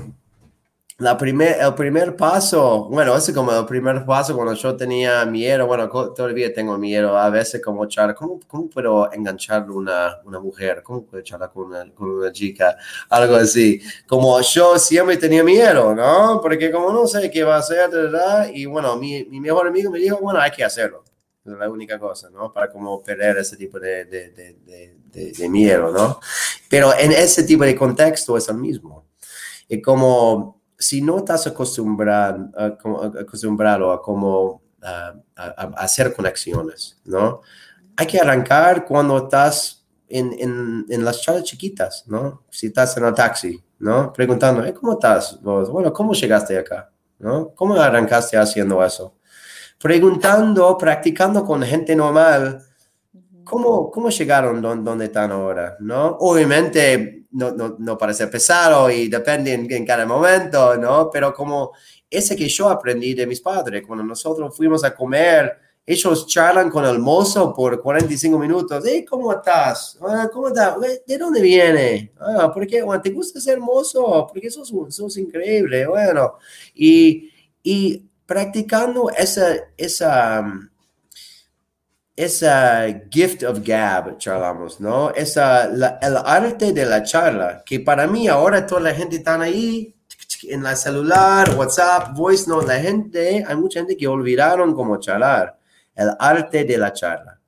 la 1.01 1.17
primer, 1.17 1.57
el 1.59 1.75
primer 1.75 2.15
paso, 2.15 2.87
bueno, 2.91 3.17
ese 3.17 3.33
como 3.33 3.53
el 3.53 3.65
primer 3.65 4.05
paso 4.05 4.37
cuando 4.37 4.53
yo 4.53 4.77
tenía 4.77 5.25
miedo, 5.25 5.67
bueno, 5.67 5.89
todavía 5.89 6.53
tengo 6.53 6.77
miedo, 6.77 7.17
a 7.17 7.31
veces 7.31 7.63
como 7.63 7.87
charlar, 7.87 8.15
¿cómo, 8.15 8.39
cómo 8.47 8.69
puedo 8.69 9.11
enganchar 9.11 9.71
una, 9.71 10.19
una 10.27 10.39
mujer? 10.39 10.83
¿Cómo 10.83 11.07
puedo 11.07 11.23
charlar 11.23 11.51
con 11.53 11.69
una, 11.69 11.91
con 11.95 12.11
una 12.11 12.31
chica? 12.31 12.77
Algo 13.09 13.37
así. 13.37 13.81
Como 14.07 14.39
yo 14.43 14.79
siempre 14.79 15.17
tenía 15.17 15.43
miedo, 15.43 15.95
¿no? 15.95 16.39
Porque 16.43 16.71
como 16.71 16.93
no 16.93 17.07
sé 17.07 17.31
qué 17.31 17.45
va 17.45 17.57
a 17.57 17.61
hacer, 17.61 17.89
¿verdad? 17.89 18.51
Y 18.53 18.67
bueno, 18.67 18.95
mi, 18.97 19.25
mi 19.25 19.41
mejor 19.41 19.69
amigo 19.69 19.91
me 19.91 19.99
dijo, 19.99 20.19
bueno, 20.19 20.39
hay 20.39 20.51
que 20.51 20.65
hacerlo. 20.65 21.03
Es 21.43 21.53
la 21.55 21.71
única 21.71 21.99
cosa, 21.99 22.29
¿no? 22.29 22.53
Para 22.53 22.71
como 22.71 23.03
perder 23.03 23.39
ese 23.39 23.57
tipo 23.57 23.81
de, 23.81 24.05
de, 24.05 24.31
de, 24.31 25.33
de, 25.33 25.49
miedo, 25.49 25.91
¿no? 25.91 26.21
Pero 26.69 26.93
en 26.95 27.13
ese 27.13 27.43
tipo 27.45 27.65
de 27.65 27.75
contexto 27.75 28.37
es 28.37 28.47
el 28.51 28.57
mismo. 28.57 29.07
Y 29.67 29.81
como 29.81 30.60
si 30.81 31.03
no 31.03 31.19
estás 31.19 31.47
acostumbrado, 31.47 32.51
acostumbrado 33.21 33.93
a 33.93 34.01
cómo 34.01 34.63
hacer 35.77 36.15
conexiones, 36.15 36.99
¿no? 37.05 37.43
Hay 37.97 38.07
que 38.07 38.19
arrancar 38.19 38.87
cuando 38.87 39.19
estás 39.19 39.87
en, 40.09 40.33
en, 40.39 40.87
en, 40.89 41.05
las 41.05 41.21
charlas 41.21 41.45
chiquitas, 41.45 42.05
¿no? 42.07 42.45
Si 42.49 42.69
estás 42.69 42.97
en 42.97 43.05
el 43.05 43.13
taxi, 43.13 43.63
¿no? 43.79 44.11
Preguntando, 44.11 44.63
¿cómo 44.75 44.95
estás 44.95 45.39
Bueno, 45.43 45.93
¿cómo 45.93 46.15
llegaste 46.15 46.59
acá? 46.59 46.91
¿No? 47.19 47.55
¿Cómo 47.55 47.75
arrancaste 47.75 48.39
haciendo 48.39 48.83
eso? 48.83 49.19
Preguntando, 49.79 50.79
practicando 50.79 51.45
con 51.45 51.63
gente 51.63 51.95
normal, 51.95 52.63
¿cómo, 53.51 53.91
cómo 53.91 54.11
llegaron 54.11 54.63
donde 54.63 55.07
están 55.07 55.33
ahora? 55.33 55.77
¿No? 55.81 56.17
Obviamente 56.21 57.27
no, 57.33 57.51
no, 57.51 57.75
no 57.81 57.99
parece 57.99 58.29
pesado 58.29 58.89
y 58.89 59.09
depende 59.09 59.53
en, 59.53 59.85
cada 59.85 60.07
momento, 60.07 60.77
¿no? 60.77 61.11
Pero 61.11 61.35
como 61.35 61.73
ese 62.09 62.37
que 62.37 62.49
yo 62.49 62.69
aprendí 62.69 63.13
de 63.13 63.27
mis 63.27 63.41
padres, 63.41 63.83
cuando 63.85 64.05
nosotros 64.05 64.57
fuimos 64.57 64.85
a 64.85 64.95
comer, 64.95 65.53
ellos 65.85 66.29
charlan 66.29 66.71
con 66.71 66.85
el 66.85 67.01
mozo 67.01 67.53
por 67.53 67.83
45 67.83 68.39
minutos. 68.39 68.85
Hey, 68.87 69.05
¿Cómo 69.05 69.33
estás? 69.33 69.99
Ah, 70.01 70.31
¿Cómo 70.33 70.49
estás? 70.49 70.77
¿De 71.05 71.19
dónde 71.19 71.43
viene? 71.43 72.13
Ah, 72.21 72.53
¿Por 72.55 72.65
qué? 72.69 72.85
¿Te 73.03 73.11
gusta 73.11 73.41
ser 73.41 73.59
mozo? 73.59 74.29
Porque 74.33 74.49
sos, 74.49 74.73
sos 74.91 75.17
increíble. 75.17 75.89
Bueno, 75.89 76.35
y, 76.73 77.33
y 77.65 78.09
practicando 78.27 79.11
esa, 79.11 79.57
esa, 79.77 80.70
esa 82.25 82.87
gift 83.11 83.45
of 83.45 83.61
gab, 83.65 84.19
charlamos, 84.19 84.79
¿no? 84.79 85.11
Esa, 85.11 85.65
el 85.65 86.17
arte 86.17 86.73
de 86.73 86.85
la 86.85 87.03
charla, 87.03 87.63
que 87.65 87.81
para 87.81 88.07
mí 88.07 88.29
ahora 88.29 88.67
toda 88.67 88.83
la 88.83 88.95
gente 88.95 89.17
está 89.17 89.41
ahí 89.41 89.95
en 90.43 90.63
la 90.63 90.77
celular, 90.77 91.55
WhatsApp, 91.57 92.15
voice 92.15 92.49
note, 92.49 92.67
la 92.67 92.79
gente, 92.79 93.43
hay 93.47 93.57
mucha 93.57 93.81
gente 93.81 93.97
que 93.97 94.07
olvidaron 94.07 94.75
cómo 94.75 94.99
charlar, 94.99 95.59
el 95.95 96.11
arte 96.19 96.65
de 96.65 96.77
la 96.77 96.93
charla. 96.93 97.41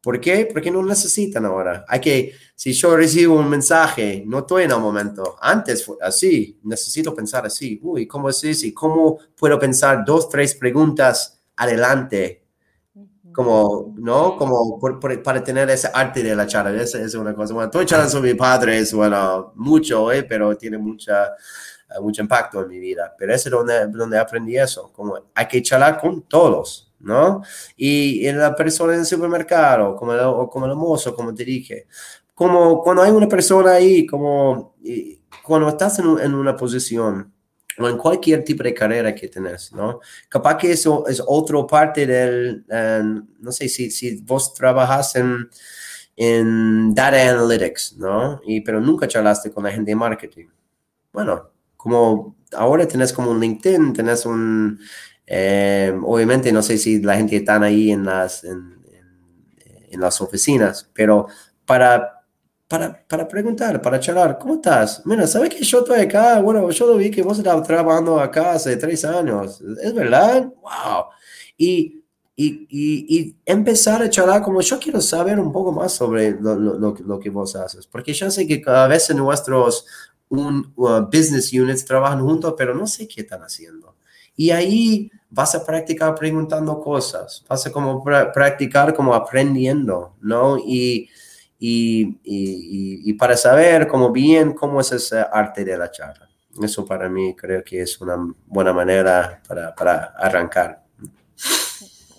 ¿Por 0.00 0.20
qué? 0.20 0.48
Porque 0.52 0.70
no 0.70 0.82
necesitan 0.82 1.44
ahora. 1.44 1.84
Hay 1.86 2.00
que, 2.00 2.32
si 2.56 2.72
yo 2.72 2.96
recibo 2.96 3.36
un 3.36 3.48
mensaje, 3.48 4.24
no 4.26 4.40
estoy 4.40 4.64
en 4.64 4.72
el 4.72 4.80
momento. 4.80 5.36
Antes 5.40 5.84
fue 5.84 5.96
así, 6.00 6.58
necesito 6.64 7.14
pensar 7.14 7.46
así. 7.46 7.78
Uy, 7.82 8.06
¿cómo 8.06 8.28
es 8.30 8.42
eso? 8.42 8.66
¿Cómo 8.74 9.18
puedo 9.36 9.58
pensar 9.58 10.04
dos, 10.04 10.28
tres 10.28 10.54
preguntas 10.56 11.40
adelante? 11.56 12.47
Como, 13.38 13.94
¿no? 13.98 14.36
Como 14.36 14.80
para 15.22 15.44
tener 15.44 15.70
ese 15.70 15.88
arte 15.94 16.24
de 16.24 16.34
la 16.34 16.44
charla. 16.44 16.82
Esa 16.82 17.00
es 17.00 17.14
una 17.14 17.32
cosa. 17.36 17.54
Bueno, 17.54 17.66
estoy 17.66 17.86
charlando 17.86 18.10
sobre 18.10 18.32
mi 18.32 18.36
padre, 18.36 18.78
es 18.78 18.92
bueno, 18.92 19.52
mucho, 19.54 20.10
¿eh? 20.10 20.24
pero 20.24 20.56
tiene 20.56 20.76
mucha, 20.76 21.26
eh, 21.26 22.00
mucho 22.02 22.20
impacto 22.20 22.62
en 22.62 22.68
mi 22.68 22.80
vida. 22.80 23.14
Pero 23.16 23.32
es 23.32 23.48
donde, 23.48 23.86
donde 23.86 24.18
aprendí 24.18 24.58
eso. 24.58 24.90
Como 24.92 25.16
hay 25.32 25.46
que 25.46 25.62
charlar 25.62 26.00
con 26.00 26.22
todos 26.22 26.92
¿no? 26.98 27.42
Y, 27.76 28.26
en 28.26 28.40
la 28.40 28.56
persona 28.56 28.94
en 28.94 29.00
el 29.00 29.06
supermercado, 29.06 29.94
como 29.94 30.14
el, 30.14 30.18
o 30.18 30.50
como 30.50 30.66
el 30.66 30.74
mozo, 30.74 31.14
como 31.14 31.32
te 31.32 31.44
dije, 31.44 31.86
como 32.34 32.82
cuando 32.82 33.02
hay 33.02 33.12
una 33.12 33.28
persona 33.28 33.74
ahí, 33.74 34.04
como 34.04 34.74
cuando 35.44 35.68
estás 35.68 36.00
en, 36.00 36.18
en, 36.18 36.34
una 36.34 36.56
posición 36.56 37.32
en 37.86 37.98
cualquier 37.98 38.42
tipo 38.42 38.62
de 38.62 38.72
carrera 38.72 39.14
que 39.14 39.28
tenés, 39.28 39.72
¿no? 39.72 40.00
Capaz 40.28 40.56
que 40.56 40.72
eso 40.72 41.06
es 41.06 41.22
otra 41.24 41.66
parte 41.66 42.06
del, 42.06 42.64
no 43.38 43.52
sé, 43.52 43.68
si, 43.68 43.90
si 43.90 44.20
vos 44.22 44.54
trabajas 44.54 45.14
en, 45.16 45.48
en 46.16 46.94
data 46.94 47.30
analytics, 47.30 47.96
¿no? 47.98 48.40
Y, 48.46 48.62
pero 48.62 48.80
nunca 48.80 49.06
charlaste 49.06 49.52
con 49.52 49.64
la 49.64 49.70
gente 49.70 49.90
de 49.90 49.96
marketing. 49.96 50.46
Bueno, 51.12 51.50
como 51.76 52.36
ahora 52.56 52.88
tenés 52.88 53.12
como 53.12 53.30
un 53.30 53.40
LinkedIn, 53.40 53.92
tenés 53.92 54.26
un, 54.26 54.80
eh, 55.30 55.94
obviamente 56.02 56.50
no 56.52 56.62
sé 56.62 56.78
si 56.78 57.02
la 57.02 57.16
gente 57.16 57.36
está 57.36 57.62
ahí 57.62 57.90
en 57.90 58.04
las, 58.04 58.44
en, 58.44 58.78
las 59.92 60.20
oficinas, 60.20 60.88
pero 60.92 61.26
para, 61.64 62.17
para, 62.68 63.04
para, 63.08 63.26
preguntar, 63.26 63.80
para 63.80 63.98
charlar, 63.98 64.38
¿cómo 64.38 64.56
estás? 64.56 65.02
Mira, 65.06 65.26
¿sabes 65.26 65.48
que 65.50 65.64
yo 65.64 65.78
estoy 65.78 66.00
acá? 66.00 66.38
Bueno, 66.40 66.70
yo 66.70 66.86
lo 66.86 66.96
vi 66.96 67.10
que 67.10 67.22
vos 67.22 67.38
estabas 67.38 67.66
trabajando 67.66 68.20
acá 68.20 68.52
hace 68.52 68.76
tres 68.76 69.04
años. 69.06 69.60
¿Es 69.82 69.94
verdad? 69.94 70.52
¡Wow! 70.62 71.06
Y, 71.56 72.04
y, 72.36 72.66
y, 72.68 73.36
empezar 73.46 74.02
a 74.02 74.10
charlar 74.10 74.42
como 74.42 74.60
yo 74.60 74.78
quiero 74.78 75.00
saber 75.00 75.40
un 75.40 75.50
poco 75.50 75.72
más 75.72 75.92
sobre 75.92 76.32
lo, 76.32 76.54
lo, 76.54 76.94
lo 76.94 77.18
que 77.18 77.30
vos 77.30 77.56
haces, 77.56 77.86
porque 77.86 78.12
yo 78.12 78.30
sé 78.30 78.46
que 78.46 78.62
a 78.66 78.86
veces 78.86 79.16
nuestros 79.16 79.86
un, 80.28 80.72
uh, 80.76 81.00
business 81.06 81.52
units 81.52 81.84
trabajan 81.84 82.20
juntos, 82.20 82.54
pero 82.56 82.74
no 82.74 82.86
sé 82.86 83.08
qué 83.08 83.22
están 83.22 83.42
haciendo. 83.42 83.96
Y 84.36 84.50
ahí 84.50 85.10
vas 85.30 85.54
a 85.54 85.64
practicar 85.64 86.14
preguntando 86.14 86.78
cosas, 86.80 87.44
vas 87.48 87.66
a 87.66 87.72
como 87.72 88.04
practicar 88.04 88.94
como 88.94 89.14
aprendiendo, 89.14 90.14
¿no? 90.20 90.58
Y, 90.58 91.08
y, 91.58 92.20
y, 92.22 93.10
y, 93.10 93.12
para 93.14 93.36
saber 93.36 93.88
como 93.88 94.12
bien 94.12 94.52
cómo 94.52 94.80
es 94.80 94.92
ese 94.92 95.18
arte 95.18 95.64
de 95.64 95.76
la 95.76 95.90
charla. 95.90 96.28
Eso 96.62 96.84
para 96.84 97.08
mí 97.08 97.34
creo 97.34 97.64
que 97.64 97.82
es 97.82 98.00
una 98.00 98.16
buena 98.46 98.72
manera 98.72 99.42
para, 99.46 99.74
para 99.74 100.14
arrancar. 100.16 100.84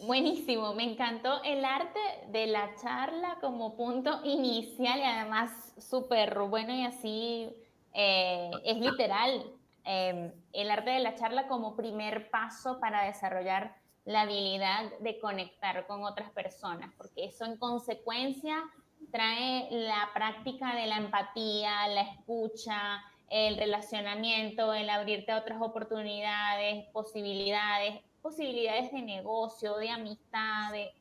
Buenísimo, 0.05 0.73
me 0.73 0.91
encantó 0.91 1.41
el 1.43 1.63
arte 1.63 1.99
de 2.31 2.47
la 2.47 2.69
charla 2.81 3.37
como 3.41 3.75
punto 3.75 4.21
inicial 4.23 4.99
y 4.99 5.03
además 5.03 5.51
súper 5.77 6.37
bueno 6.39 6.73
y 6.73 6.85
así 6.85 7.49
eh, 7.93 8.51
es 8.65 8.77
literal 8.77 9.45
Em, 9.91 10.31
el 10.53 10.69
arte 10.69 10.91
de 10.91 10.99
la 10.99 11.15
charla 11.15 11.47
como 11.47 11.75
primer 11.75 12.29
paso 12.29 12.79
para 12.79 13.05
desarrollar 13.05 13.75
la 14.05 14.21
habilidad 14.21 14.91
de 14.99 15.19
conectar 15.19 15.87
con 15.87 16.03
otras 16.03 16.29
personas, 16.29 16.93
porque 16.95 17.25
eso 17.25 17.45
en 17.45 17.57
consecuencia 17.57 18.63
trae 19.11 19.67
la 19.71 20.09
práctica 20.13 20.75
de 20.75 20.87
la 20.87 20.97
empatía, 20.97 21.87
la 21.87 22.01
escucha, 22.01 23.01
el 23.29 23.57
relacionamiento, 23.57 24.73
el 24.73 24.89
abrirte 24.89 25.31
a 25.31 25.37
otras 25.37 25.61
oportunidades, 25.61 26.85
posibilidades, 26.91 28.01
posibilidades 28.21 28.91
de 28.91 29.01
negocio, 29.01 29.77
de 29.77 29.89
amistad, 29.89 30.71
de 30.71 30.91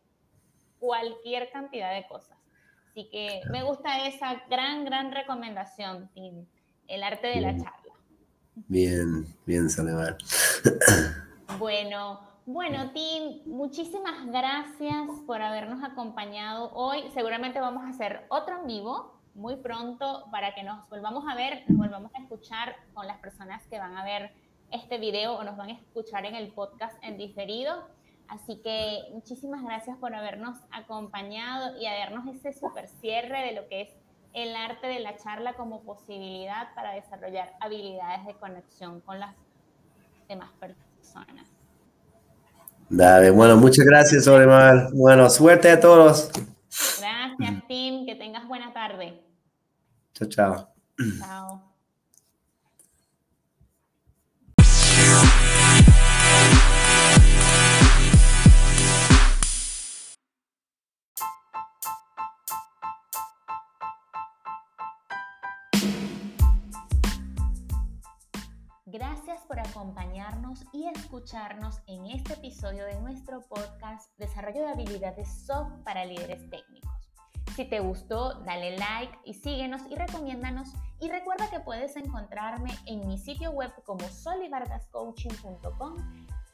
cualquier 0.78 1.50
cantidad 1.50 1.92
de 1.94 2.06
cosas. 2.06 2.38
Así 2.90 3.08
que 3.10 3.40
me 3.50 3.62
gusta 3.62 4.06
esa 4.06 4.42
gran, 4.48 4.84
gran 4.84 5.12
recomendación, 5.12 6.10
Tim, 6.14 6.46
el 6.86 7.02
arte 7.02 7.28
de 7.28 7.40
la 7.40 7.52
charla. 7.52 7.94
Bien, 8.66 9.26
bien, 9.46 9.70
Salomar. 9.70 10.16
Bueno, 11.58 12.27
bueno, 12.48 12.92
Tim, 12.92 13.42
muchísimas 13.44 14.24
gracias 14.24 15.06
por 15.26 15.42
habernos 15.42 15.84
acompañado 15.84 16.70
hoy. 16.72 17.10
Seguramente 17.12 17.60
vamos 17.60 17.84
a 17.84 17.90
hacer 17.90 18.24
otro 18.30 18.60
en 18.60 18.66
vivo 18.66 19.20
muy 19.34 19.56
pronto 19.56 20.24
para 20.30 20.54
que 20.54 20.62
nos 20.62 20.88
volvamos 20.88 21.24
a 21.28 21.34
ver, 21.34 21.64
nos 21.68 21.76
volvamos 21.76 22.10
a 22.14 22.22
escuchar 22.22 22.74
con 22.94 23.06
las 23.06 23.18
personas 23.18 23.66
que 23.66 23.78
van 23.78 23.94
a 23.98 24.02
ver 24.02 24.32
este 24.70 24.96
video 24.96 25.34
o 25.34 25.44
nos 25.44 25.58
van 25.58 25.68
a 25.68 25.72
escuchar 25.74 26.24
en 26.24 26.34
el 26.36 26.50
podcast 26.54 26.96
en 27.04 27.18
diferido. 27.18 27.86
Así 28.28 28.62
que 28.62 29.10
muchísimas 29.12 29.62
gracias 29.62 29.98
por 29.98 30.14
habernos 30.14 30.56
acompañado 30.70 31.78
y 31.78 31.84
a 31.84 31.98
darnos 31.98 32.34
ese 32.34 32.54
super 32.54 32.88
cierre 32.88 33.42
de 33.42 33.52
lo 33.60 33.68
que 33.68 33.82
es 33.82 33.90
el 34.32 34.56
arte 34.56 34.86
de 34.86 35.00
la 35.00 35.18
charla 35.18 35.52
como 35.52 35.82
posibilidad 35.82 36.74
para 36.74 36.92
desarrollar 36.92 37.52
habilidades 37.60 38.24
de 38.24 38.32
conexión 38.36 39.02
con 39.02 39.20
las 39.20 39.36
demás 40.28 40.50
personas. 40.58 41.57
Dale, 42.90 43.30
bueno, 43.30 43.56
muchas 43.56 43.84
gracias, 43.84 44.26
Olimar. 44.26 44.90
Bueno, 44.92 45.28
suerte 45.28 45.70
a 45.70 45.78
todos. 45.78 46.30
Gracias, 46.98 47.66
Tim. 47.68 48.06
Que 48.06 48.14
tengas 48.14 48.46
buena 48.48 48.72
tarde. 48.72 49.22
Chao, 50.14 50.28
chao. 50.28 50.74
Chao. 51.18 51.67
Gracias 68.90 69.42
por 69.42 69.60
acompañarnos 69.60 70.64
y 70.72 70.86
escucharnos 70.88 71.82
en 71.88 72.06
este 72.06 72.32
episodio 72.32 72.86
de 72.86 72.98
nuestro 73.02 73.42
podcast 73.42 74.10
Desarrollo 74.16 74.62
de 74.62 74.70
habilidades 74.70 75.28
soft 75.44 75.74
para 75.84 76.06
líderes 76.06 76.48
técnicos. 76.48 76.90
Si 77.54 77.66
te 77.66 77.80
gustó, 77.80 78.40
dale 78.44 78.78
like 78.78 79.12
y 79.26 79.34
síguenos 79.34 79.82
y 79.90 79.94
recomiéndanos. 79.94 80.72
Y 81.00 81.10
recuerda 81.10 81.50
que 81.50 81.60
puedes 81.60 81.96
encontrarme 81.96 82.70
en 82.86 83.06
mi 83.06 83.18
sitio 83.18 83.50
web 83.50 83.70
como 83.84 84.08
solivargascoaching.com, 84.08 85.96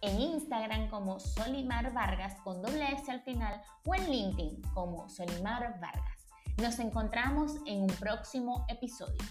en 0.01 0.21
Instagram 0.21 0.91
como 0.91 1.21
Solimar 1.21 1.93
Vargas 1.93 2.35
con 2.43 2.63
doble 2.63 2.95
S 2.95 3.13
al 3.13 3.21
final 3.21 3.63
o 3.87 3.95
en 3.95 4.11
LinkedIn 4.11 4.61
como 4.75 5.09
Solimar 5.09 5.79
Vargas. 5.79 6.27
Nos 6.61 6.81
encontramos 6.81 7.61
en 7.65 7.83
un 7.83 7.95
próximo 8.01 8.67
episodio. 8.69 9.23